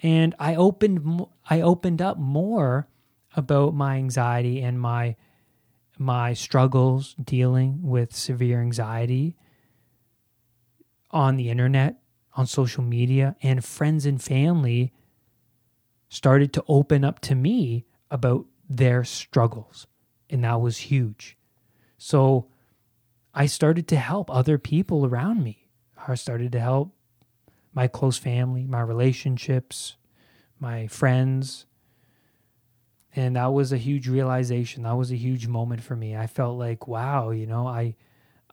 And 0.00 0.34
I 0.38 0.54
opened 0.54 1.26
I 1.50 1.60
opened 1.60 2.00
up 2.00 2.18
more 2.18 2.88
about 3.36 3.74
my 3.74 3.96
anxiety 3.96 4.60
and 4.62 4.80
my 4.80 5.16
my 5.98 6.32
struggles 6.32 7.16
dealing 7.22 7.82
with 7.82 8.14
severe 8.14 8.60
anxiety 8.60 9.36
on 11.10 11.36
the 11.36 11.50
internet, 11.50 11.96
on 12.38 12.46
social 12.46 12.84
media, 12.84 13.36
and 13.42 13.64
friends 13.64 14.06
and 14.06 14.22
family 14.22 14.94
started 16.08 16.52
to 16.54 16.64
open 16.68 17.04
up 17.04 17.20
to 17.20 17.34
me 17.36 17.86
about 18.10 18.46
their 18.68 19.04
struggles. 19.04 19.86
And 20.30 20.44
that 20.44 20.60
was 20.60 20.78
huge 20.78 21.36
So 21.98 22.48
I 23.34 23.46
started 23.46 23.88
to 23.88 23.96
help 23.96 24.30
other 24.30 24.58
people 24.58 25.06
around 25.06 25.42
me. 25.44 25.68
I 26.08 26.14
started 26.16 26.52
to 26.52 26.60
help 26.60 26.94
my 27.74 27.88
close 27.88 28.18
family, 28.18 28.66
my 28.66 28.80
relationships, 28.80 29.96
my 30.60 30.86
friends. 30.88 31.66
And 33.16 33.36
that 33.36 33.52
was 33.52 33.72
a 33.72 33.78
huge 33.78 34.08
realization. 34.08 34.84
That 34.84 34.96
was 34.96 35.10
a 35.12 35.16
huge 35.16 35.46
moment 35.48 35.82
for 35.82 35.96
me. 35.96 36.16
I 36.16 36.26
felt 36.26 36.58
like, 36.58 36.88
wow, 36.88 37.30
you 37.30 37.46
know, 37.46 37.66
I 37.66 37.96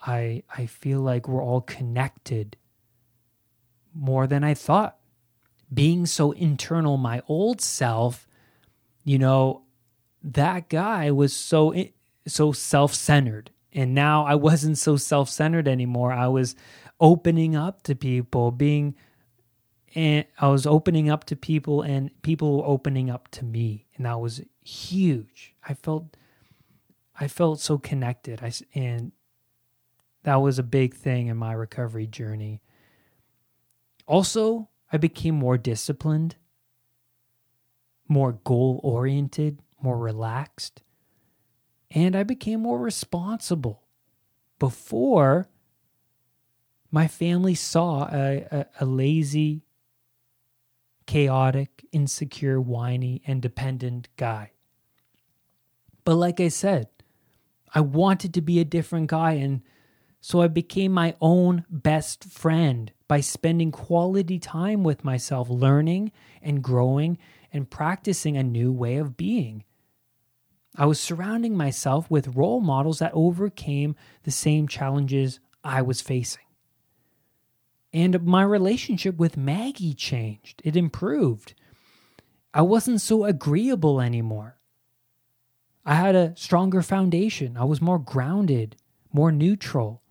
I 0.02 0.43
I 0.58 0.67
feel 0.67 1.02
like 1.02 1.28
we're 1.28 1.43
all 1.43 1.62
connected 1.62 2.58
more 3.96 4.28
than 4.28 4.44
I 4.44 4.54
thought. 4.54 4.98
Being 5.74 6.06
so 6.06 6.32
internal, 6.32 6.98
my 6.98 7.22
old 7.28 7.62
self, 7.62 8.28
you 9.04 9.18
know, 9.18 9.64
that 10.24 10.70
guy 10.70 11.12
was 11.12 11.34
so 11.36 11.74
so 12.28 12.52
self-centered 12.52 13.52
and 13.72 13.94
now 13.94 14.26
I 14.26 14.36
wasn't 14.36 14.78
so 14.78 14.96
self-centered 14.98 15.68
anymore. 15.68 16.12
I 16.12 16.28
was 16.28 16.56
opening 17.00 17.56
up 17.56 17.84
to 17.84 17.94
people, 17.94 18.52
being 18.52 18.96
and 19.94 20.26
I 20.40 20.48
was 20.48 20.66
opening 20.66 21.10
up 21.10 21.26
to 21.26 21.36
people 21.36 21.82
and 21.82 22.10
people 22.22 22.58
were 22.58 22.66
opening 22.66 23.10
up 23.10 23.30
to 23.32 23.46
me 23.46 23.86
and 23.96 24.06
that 24.06 24.20
was 24.20 24.42
huge. 24.62 25.54
I 25.68 25.74
felt 25.74 26.18
I 27.20 27.28
felt 27.28 27.60
so 27.60 27.78
connected. 27.78 28.42
I 28.42 28.52
and 28.74 29.12
that 30.24 30.38
was 30.38 30.58
a 30.58 30.64
big 30.64 30.96
thing 30.96 31.28
in 31.28 31.38
my 31.38 31.54
recovery 31.54 32.08
journey. 32.08 32.62
Also, 34.08 34.70
I 34.91 34.98
became 34.98 35.36
more 35.36 35.58
disciplined, 35.58 36.36
more 38.08 38.34
goal 38.34 38.80
oriented, 38.84 39.62
more 39.82 39.98
relaxed, 39.98 40.84
and 41.91 42.15
I 42.15 42.24
became 42.24 42.62
more 42.62 42.80
responsible. 42.80 43.84
Before, 44.60 45.50
my 46.91 47.08
family 47.08 47.56
saw 47.56 48.08
a, 48.12 48.48
a, 48.52 48.65
a 48.82 48.86
lazy, 48.86 49.65
chaotic, 51.08 51.86
insecure, 51.91 52.62
whiny, 52.62 53.22
and 53.28 53.41
dependent 53.41 54.10
guy. 54.18 54.52
But 56.04 56.15
like 56.15 56.39
I 56.39 56.48
said, 56.48 56.88
I 57.74 57.82
wanted 57.82 58.34
to 58.36 58.41
be 58.41 58.60
a 58.60 58.65
different 58.65 59.08
guy, 59.08 59.34
and 59.34 59.62
so 60.26 60.42
I 60.42 60.48
became 60.48 60.92
my 60.92 61.14
own 61.22 61.66
best 61.70 62.24
friend 62.24 62.92
by 63.08 63.20
spending 63.20 63.72
quality 63.72 64.40
time 64.40 64.84
with 64.84 65.04
myself, 65.04 65.52
learning 65.52 66.12
and 66.42 66.64
growing 66.64 67.20
and 67.54 67.70
practicing 67.70 68.36
a 68.36 68.42
new 68.42 68.74
way 68.74 68.98
of 68.98 69.18
being. 69.18 69.66
I 70.76 70.88
was 70.88 71.00
surrounding 71.00 71.56
myself 71.56 72.10
with 72.10 72.36
role 72.36 72.60
models 72.60 72.98
that 72.98 73.12
overcame 73.14 73.96
the 74.24 74.32
same 74.32 74.68
challenges 74.68 75.40
I 75.64 75.84
was 75.84 76.02
facing. 76.02 76.48
And 77.94 78.24
my 78.24 78.42
relationship 78.42 79.18
with 79.18 79.38
Maggie 79.38 79.94
changed, 79.94 80.60
it 80.66 80.76
improved. 80.76 81.54
I 82.52 82.64
wasn't 82.64 83.02
so 83.02 83.26
agreeable 83.26 84.02
anymore. 84.02 84.58
I 85.86 85.94
had 85.94 86.16
a 86.16 86.34
stronger 86.36 86.82
foundation. 86.82 87.58
I 87.58 87.66
was 87.66 87.80
more 87.80 88.00
grounded, 88.00 88.76
more 89.14 89.32
neutral. 89.32 90.02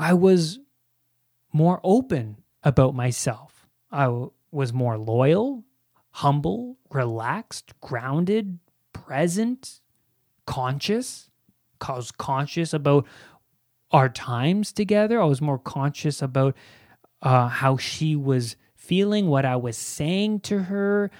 I 0.00 0.14
was 0.14 0.58
more 1.52 1.78
open 1.84 2.38
about 2.62 2.94
myself. 2.94 3.68
I 3.92 4.28
was 4.50 4.72
more 4.72 4.96
loyal, 4.96 5.62
humble, 6.12 6.78
relaxed, 6.90 7.78
grounded, 7.82 8.60
present, 8.94 9.82
conscious. 10.46 11.28
I 11.86 11.92
was 11.92 12.12
conscious 12.12 12.72
about 12.72 13.06
our 13.90 14.08
times 14.08 14.72
together. 14.72 15.20
I 15.20 15.26
was 15.26 15.42
more 15.42 15.58
conscious 15.58 16.22
about 16.22 16.56
uh, 17.20 17.48
how 17.48 17.76
she 17.76 18.16
was 18.16 18.56
feeling, 18.76 19.26
what 19.26 19.44
I 19.44 19.56
was 19.56 19.76
saying 19.76 20.40
to 20.40 20.60
her, 20.62 21.10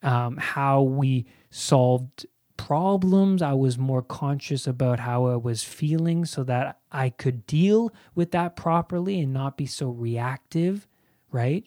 um, 0.00 0.36
how 0.36 0.82
we 0.82 1.26
solved 1.50 2.26
problems. 2.66 3.42
I 3.42 3.54
was 3.54 3.76
more 3.76 4.02
conscious 4.02 4.68
about 4.68 5.00
how 5.00 5.26
I 5.26 5.34
was 5.34 5.64
feeling 5.64 6.24
so 6.24 6.44
that 6.44 6.78
I 6.92 7.10
could 7.10 7.44
deal 7.44 7.92
with 8.14 8.30
that 8.30 8.54
properly 8.54 9.18
and 9.20 9.32
not 9.32 9.56
be 9.56 9.66
so 9.66 9.88
reactive, 9.88 10.86
right? 11.32 11.66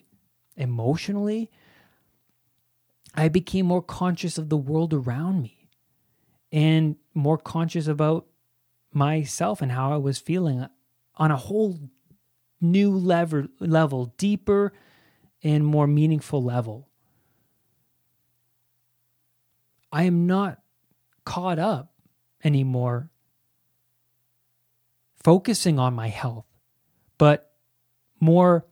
Emotionally. 0.56 1.50
I 3.14 3.28
became 3.28 3.66
more 3.66 3.82
conscious 3.82 4.38
of 4.38 4.48
the 4.48 4.56
world 4.56 4.94
around 4.94 5.42
me 5.42 5.68
and 6.50 6.96
more 7.12 7.36
conscious 7.36 7.86
about 7.86 8.26
myself 8.90 9.60
and 9.60 9.72
how 9.72 9.92
I 9.92 9.98
was 9.98 10.18
feeling 10.18 10.66
on 11.16 11.30
a 11.30 11.36
whole 11.36 11.78
new 12.58 12.90
level, 12.90 13.48
level 13.60 14.14
deeper 14.16 14.72
and 15.42 15.66
more 15.66 15.86
meaningful 15.86 16.42
level. 16.42 16.88
I 19.92 20.04
am 20.04 20.26
not 20.26 20.60
caught 21.26 21.58
up 21.58 21.92
anymore 22.42 23.10
focusing 25.22 25.78
on 25.78 25.92
my 25.92 26.08
health, 26.08 26.46
but 27.18 27.52
more 28.20 28.64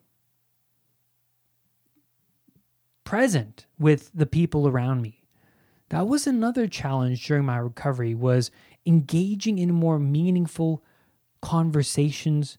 present 3.03 3.67
with 3.79 4.11
the 4.15 4.25
people 4.25 4.67
around 4.67 5.03
me. 5.03 5.25
That 5.91 6.07
was 6.07 6.27
another 6.27 6.67
challenge 6.67 7.27
during 7.27 7.45
my 7.45 7.59
recovery 7.59 8.15
was 8.15 8.51
engaging 8.87 9.59
in 9.59 9.75
more 9.75 9.99
meaningful 9.99 10.83
conversations 11.43 12.57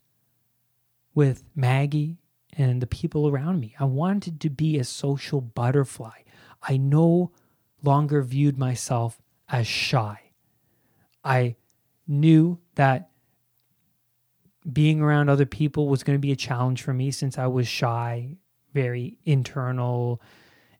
with 1.14 1.42
Maggie 1.54 2.18
and 2.52 2.80
the 2.80 2.86
people 2.86 3.28
around 3.28 3.60
me. 3.60 3.74
I 3.80 3.84
wanted 3.84 4.40
to 4.42 4.50
be 4.50 4.78
a 4.78 4.84
social 4.84 5.40
butterfly. 5.40 6.20
I 6.62 6.76
no 6.76 7.32
longer 7.82 8.22
viewed 8.22 8.58
myself 8.58 9.20
as 9.48 9.66
shy. 9.66 10.20
I 11.24 11.56
knew 12.06 12.58
that 12.74 13.10
being 14.72 15.00
around 15.00 15.28
other 15.28 15.46
people 15.46 15.88
was 15.88 16.02
going 16.02 16.16
to 16.16 16.20
be 16.20 16.32
a 16.32 16.36
challenge 16.36 16.82
for 16.82 16.92
me 16.92 17.10
since 17.10 17.38
I 17.38 17.46
was 17.46 17.68
shy, 17.68 18.36
very 18.72 19.18
internal. 19.24 20.20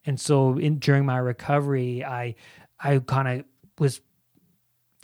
And 0.04 0.20
so 0.20 0.58
in 0.58 0.78
during 0.78 1.06
my 1.06 1.18
recovery, 1.18 2.04
I 2.04 2.34
I 2.80 2.98
kind 2.98 3.28
of 3.40 3.44
was 3.78 4.00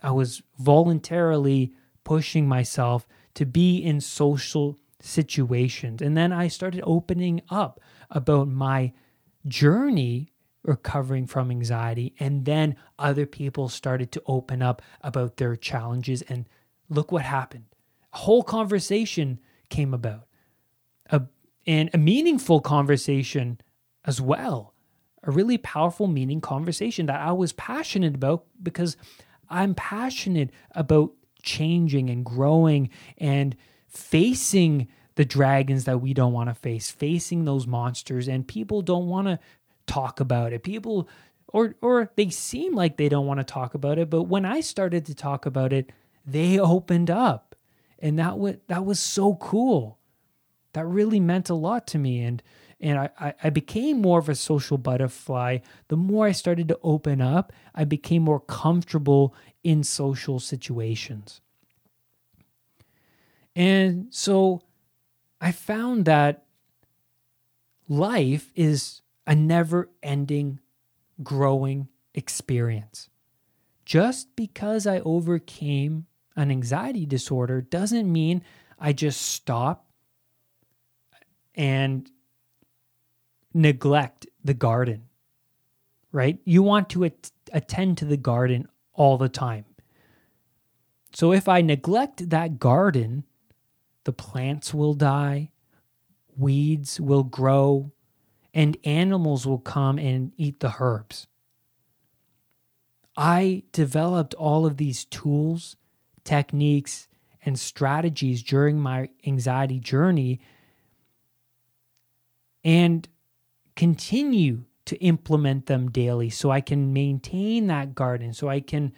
I 0.03 0.11
was 0.11 0.43
voluntarily 0.59 1.73
pushing 2.05 2.49
myself 2.49 3.07
to 3.35 3.47
be 3.47 3.79
in 3.79 4.01
social 4.01 4.79
situations. 5.01 6.03
And 6.03 6.17
then 6.17 6.33
I 6.33 6.49
started 6.49 6.83
opening 6.85 7.43
up 7.49 7.81
about 8.11 8.49
my 8.49 8.93
journey 9.47 10.32
recovering 10.65 11.27
from 11.27 11.51
anxiety. 11.51 12.15
And 12.19 12.45
then 12.45 12.77
other 12.99 13.27
people 13.27 13.69
started 13.69 14.13
to 14.13 14.23
open 14.27 14.63
up 14.63 14.83
about 15.01 15.37
their 15.37 15.57
challenges. 15.57 16.23
And 16.23 16.49
look 16.89 17.13
what 17.13 17.23
happened. 17.23 17.65
A 18.13 18.19
whole 18.19 18.43
conversation 18.43 19.41
came 19.69 19.95
about, 19.95 20.27
a, 21.11 21.23
and 21.67 21.91
a 21.95 21.99
meaningful 21.99 22.61
conversation 22.61 23.61
as 24.05 24.21
well. 24.21 24.75
A 25.25 25.31
really 25.31 25.59
powerful, 25.59 26.09
meaning 26.09 26.41
conversation 26.41 27.07
that 27.07 27.21
I 27.21 27.33
was 27.33 27.53
passionate 27.53 28.17
about 28.17 28.45
because 28.63 28.97
I'm 29.49 29.75
passionate 29.75 30.51
about 30.73 31.13
changing 31.43 32.11
and 32.11 32.25
growing 32.25 32.91
and 33.19 33.57
facing 33.89 34.89
the 35.15 35.25
dragons 35.25 35.85
that 35.85 36.01
we 36.01 36.15
don't 36.15 36.33
want 36.33 36.49
to 36.49 36.55
face, 36.55 36.91
facing 36.91 37.45
those 37.45 37.67
monsters, 37.67 38.29
and 38.29 38.49
people 38.49 38.83
don't 38.83 39.09
want 39.09 39.29
to 39.29 39.39
talk 39.87 40.21
about 40.21 40.53
it. 40.53 40.63
People 40.63 41.09
or 41.49 41.77
or 41.81 42.11
they 42.17 42.31
seem 42.31 42.75
like 42.75 42.97
they 42.97 43.09
don't 43.09 43.27
want 43.27 43.41
to 43.41 43.45
talk 43.45 43.75
about 43.75 43.99
it, 43.99 44.11
but 44.11 44.25
when 44.25 44.45
I 44.45 44.61
started 44.61 45.07
to 45.07 45.15
talk 45.15 45.47
about 45.47 45.73
it, 45.73 45.91
they 46.27 46.59
opened 46.59 47.11
up. 47.11 47.55
And 47.99 48.19
that 48.19 48.39
was 48.39 48.57
that 48.69 48.85
was 48.85 48.99
so 48.99 49.35
cool. 49.37 49.99
That 50.73 50.87
really 50.87 51.21
meant 51.21 51.51
a 51.51 51.55
lot 51.55 51.87
to 51.89 51.99
me. 51.99 52.23
And 52.23 52.43
and 52.81 52.99
I, 52.99 53.35
I 53.43 53.51
became 53.51 54.03
more 54.03 54.19
of 54.19 54.29
a 54.29 54.35
social 54.35 54.77
butterfly. 54.77 55.59
The 55.87 55.97
more 55.97 56.27
I 56.27 56.33
started 56.33 56.67
to 56.69 56.79
open 56.83 57.21
up, 57.21 57.53
I 57.75 57.85
became 57.85 58.23
more 58.23 58.41
comfortable 58.41 59.37
in 59.63 59.85
social 59.85 60.41
situations. 60.41 61.41
And 63.55 64.07
so 64.11 64.63
I 65.41 65.53
found 65.53 66.07
that 66.07 66.45
life 67.89 68.51
is 68.57 69.02
a 69.27 69.35
never 69.35 69.91
ending 70.03 70.61
growing 71.23 71.89
experience. 72.15 73.09
Just 73.85 74.35
because 74.37 74.87
I 74.87 75.01
overcame 75.01 76.07
an 76.37 76.51
anxiety 76.51 77.07
disorder 77.07 77.61
doesn't 77.61 78.11
mean 78.11 78.43
I 78.79 78.93
just 78.93 79.21
stop 79.21 79.87
and 81.55 82.11
neglect 83.53 84.27
the 84.43 84.55
garden, 84.55 85.05
right? 86.11 86.39
You 86.45 86.63
want 86.63 86.89
to 86.91 87.05
at- 87.05 87.31
attend 87.53 87.99
to 87.99 88.05
the 88.05 88.17
garden 88.17 88.67
all 88.95 89.19
the 89.19 89.29
time. 89.29 89.67
So 91.15 91.33
if 91.33 91.49
I 91.49 91.61
neglect 91.61 92.31
that 92.31 92.59
garden, 92.59 93.25
the 94.05 94.13
plants 94.13 94.73
will 94.73 94.95
die, 94.95 95.51
weeds 96.37 96.99
will 97.01 97.25
grow, 97.25 97.93
and 98.55 98.77
animals 98.85 99.47
will 99.47 99.59
come 99.59 99.99
and 99.99 100.33
eat 100.37 100.61
the 100.61 100.75
herbs. 100.79 101.27
I 103.17 103.65
developed 103.73 104.35
all 104.35 104.67
of 104.67 104.77
these 104.77 105.05
tools, 105.05 105.77
techniques, 106.25 107.09
and 107.45 107.59
strategies 107.59 108.43
during 108.43 108.79
my 108.79 109.09
anxiety 109.27 109.81
journey 109.81 110.41
and 112.65 113.09
continue 113.75 114.65
to 114.85 114.97
implement 114.99 115.67
them 115.67 115.91
daily 115.91 116.31
so 116.31 116.51
I 116.51 116.61
can 116.61 116.93
maintain 116.93 117.67
that 117.69 117.95
garden, 117.95 118.33
so 118.33 118.49
I 118.49 118.61
can 118.61 118.93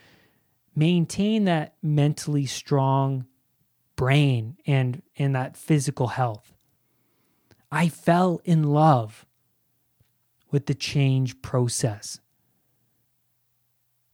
maintain 0.74 1.44
that 1.44 1.74
mentally 1.82 2.46
strong 2.46 3.26
brain 3.96 4.56
and, 4.66 5.02
and 5.16 5.34
that 5.34 5.56
physical 5.56 6.08
health. 6.08 6.52
I 7.70 7.88
fell 7.88 8.40
in 8.44 8.64
love 8.64 9.26
with 10.54 10.66
the 10.66 10.74
change 10.74 11.42
process. 11.42 12.20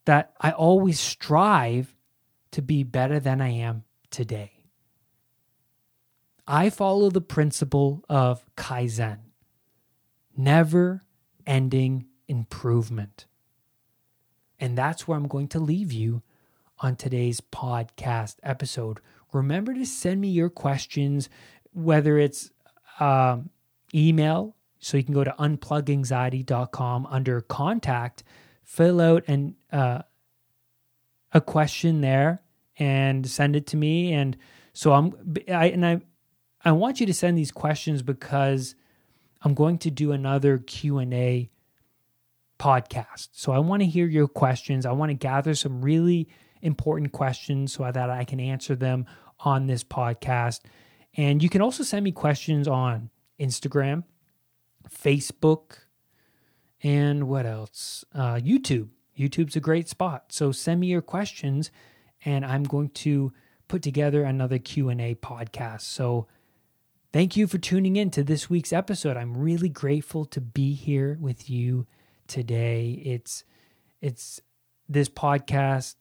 That 0.06 0.32
I 0.40 0.52
always 0.52 0.98
strive 0.98 1.94
to 2.52 2.62
be 2.62 2.82
better 2.82 3.20
than 3.20 3.42
I 3.42 3.50
am 3.50 3.84
today. 4.10 4.64
I 6.48 6.70
follow 6.70 7.10
the 7.10 7.20
principle 7.20 8.02
of 8.08 8.42
Kaizen, 8.56 9.18
never 10.34 11.02
ending 11.46 12.06
improvement. 12.26 13.26
And 14.58 14.78
that's 14.78 15.06
where 15.06 15.18
I'm 15.18 15.28
going 15.28 15.48
to 15.48 15.60
leave 15.60 15.92
you 15.92 16.22
on 16.78 16.96
today's 16.96 17.42
podcast 17.42 18.36
episode. 18.42 19.00
Remember 19.34 19.74
to 19.74 19.84
send 19.84 20.22
me 20.22 20.28
your 20.28 20.48
questions, 20.48 21.28
whether 21.74 22.16
it's 22.16 22.50
um, 22.98 23.50
email, 23.94 24.56
so 24.80 24.96
you 24.96 25.04
can 25.04 25.14
go 25.14 25.24
to 25.24 25.34
unpluganxiety.com 25.38 27.06
under 27.06 27.40
contact, 27.42 28.24
fill 28.64 29.00
out 29.00 29.24
an, 29.28 29.54
uh, 29.72 30.02
a 31.32 31.40
question 31.40 32.00
there 32.00 32.42
and 32.78 33.28
send 33.28 33.54
it 33.56 33.66
to 33.68 33.76
me. 33.76 34.12
And 34.12 34.36
so 34.72 34.92
I'm, 34.92 35.12
I, 35.48 35.66
and 35.66 35.86
I, 35.86 36.00
I 36.64 36.72
want 36.72 37.00
you 37.00 37.06
to 37.06 37.14
send 37.14 37.38
these 37.38 37.52
questions 37.52 38.02
because 38.02 38.74
I'm 39.42 39.54
going 39.54 39.78
to 39.78 39.90
do 39.90 40.12
another 40.12 40.58
Q&A 40.58 41.50
podcast. 42.58 43.28
So 43.32 43.52
I 43.52 43.58
want 43.58 43.80
to 43.80 43.86
hear 43.86 44.06
your 44.06 44.28
questions. 44.28 44.84
I 44.84 44.92
want 44.92 45.10
to 45.10 45.14
gather 45.14 45.54
some 45.54 45.82
really 45.82 46.28
important 46.62 47.12
questions 47.12 47.72
so 47.72 47.90
that 47.90 48.10
I 48.10 48.24
can 48.24 48.38
answer 48.38 48.76
them 48.76 49.06
on 49.40 49.66
this 49.66 49.82
podcast. 49.82 50.60
And 51.16 51.42
you 51.42 51.48
can 51.48 51.62
also 51.62 51.82
send 51.82 52.04
me 52.04 52.12
questions 52.12 52.68
on 52.68 53.10
Instagram, 53.40 54.04
Facebook, 54.90 55.78
and 56.82 57.28
what 57.28 57.46
else? 57.46 58.04
Uh, 58.14 58.34
YouTube. 58.34 58.88
YouTube's 59.18 59.56
a 59.56 59.60
great 59.60 59.88
spot. 59.88 60.32
So 60.32 60.52
send 60.52 60.80
me 60.80 60.88
your 60.88 61.02
questions, 61.02 61.70
and 62.24 62.44
I'm 62.44 62.64
going 62.64 62.90
to 62.90 63.32
put 63.68 63.82
together 63.82 64.24
another 64.24 64.58
Q&A 64.58 65.14
podcast. 65.14 65.82
So 65.82 66.26
thank 67.12 67.36
you 67.36 67.46
for 67.46 67.58
tuning 67.58 67.96
in 67.96 68.10
to 68.10 68.24
this 68.24 68.48
week's 68.48 68.72
episode. 68.72 69.16
I'm 69.16 69.36
really 69.36 69.68
grateful 69.68 70.24
to 70.26 70.40
be 70.40 70.74
here 70.74 71.18
with 71.20 71.50
you 71.50 71.86
today. 72.26 73.02
It's 73.04 73.44
it's 74.00 74.40
this 74.88 75.08
podcast 75.08 75.96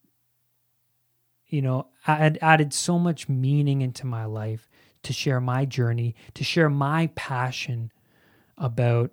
you 1.49 1.61
know, 1.63 1.87
I 2.05 2.15
had 2.15 2.37
added 2.41 2.73
so 2.73 2.99
much 2.99 3.27
meaning 3.27 3.81
into 3.81 4.05
my 4.05 4.25
life 4.25 4.69
to 5.03 5.13
share 5.13 5.41
my 5.41 5.65
journey, 5.65 6.15
to 6.35 6.43
share 6.43 6.69
my 6.69 7.09
passion 7.15 7.91
about 8.59 9.11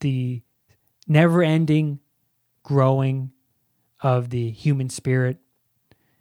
the 0.00 0.42
never 1.06 1.42
ending 1.42 2.00
growing 2.62 3.30
of 4.00 4.30
the 4.30 4.50
human 4.50 4.88
spirit 4.88 5.38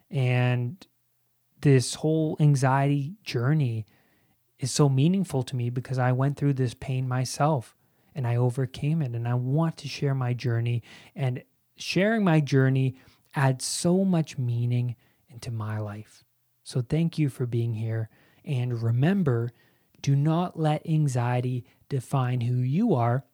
and 0.10 0.86
this 1.62 1.96
whole 1.96 2.38
anxiety 2.40 3.16
journey 3.24 3.86
is 4.60 4.72
so 4.72 4.90
meaningful 4.90 5.44
to 5.44 5.56
me 5.56 5.70
because 5.70 5.98
I 5.98 6.12
went 6.12 6.38
through 6.38 6.54
this 6.54 6.74
pain 6.74 7.08
myself 7.08 7.76
and 8.16 8.26
I 8.26 8.36
overcame 8.36 9.02
it. 9.02 9.14
And 9.14 9.28
I 9.28 9.36
want 9.36 9.78
to 9.78 9.88
share 9.88 10.16
my 10.16 10.34
journey. 10.34 10.82
And 11.16 11.44
sharing 11.76 12.24
my 12.24 12.40
journey 12.40 12.96
adds 13.36 13.66
so 13.66 14.04
much 14.04 14.38
meaning 14.38 14.96
into 15.30 15.52
my 15.52 15.80
life. 15.80 16.24
So 16.64 16.82
thank 16.82 17.18
you 17.20 17.30
for 17.30 17.46
being 17.46 17.74
here. 17.74 18.10
And 18.44 18.82
remember, 18.82 19.52
do 20.08 20.16
not 20.16 20.58
let 20.58 20.88
anxiety 20.88 21.66
define 21.90 22.40
who 22.40 22.56
you 22.56 22.96
are. 22.96 23.26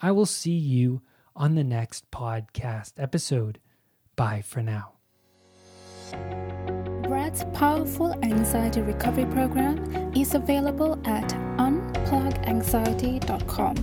I 0.00 0.10
will 0.10 0.26
see 0.26 0.56
you 0.56 1.02
on 1.36 1.54
the 1.54 1.62
next 1.62 2.10
podcast 2.10 2.94
episode. 2.98 3.60
Bye 4.16 4.42
for 4.44 4.60
now. 4.60 4.94
Brad's 7.04 7.44
powerful 7.54 8.12
anxiety 8.24 8.80
recovery 8.80 9.26
program 9.26 10.12
is 10.16 10.34
available 10.34 11.00
at 11.04 11.28
unpluganxiety.com. 11.58 13.76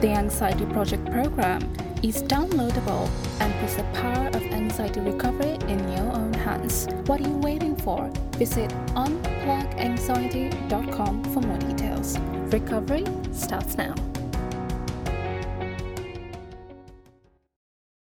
The 0.00 0.08
Anxiety 0.08 0.64
Project 0.64 1.04
program 1.12 1.60
is 2.02 2.22
downloadable 2.22 3.06
and 3.38 3.54
puts 3.60 3.74
the 3.74 3.82
power 3.92 4.28
of 4.28 4.36
anxiety 4.36 5.00
recovery 5.00 5.58
in 5.68 5.92
your 5.92 6.10
own 6.10 6.32
hands. 6.32 6.86
What 7.04 7.20
are 7.20 7.28
you 7.28 7.36
waiting 7.36 7.76
for? 7.76 8.10
Visit 8.38 8.70
unpluganxiety.com 8.96 11.24
for 11.24 11.40
more 11.40 11.58
details. 11.58 11.81
Recovery 12.50 13.04
starts 13.32 13.76
now. 13.76 13.94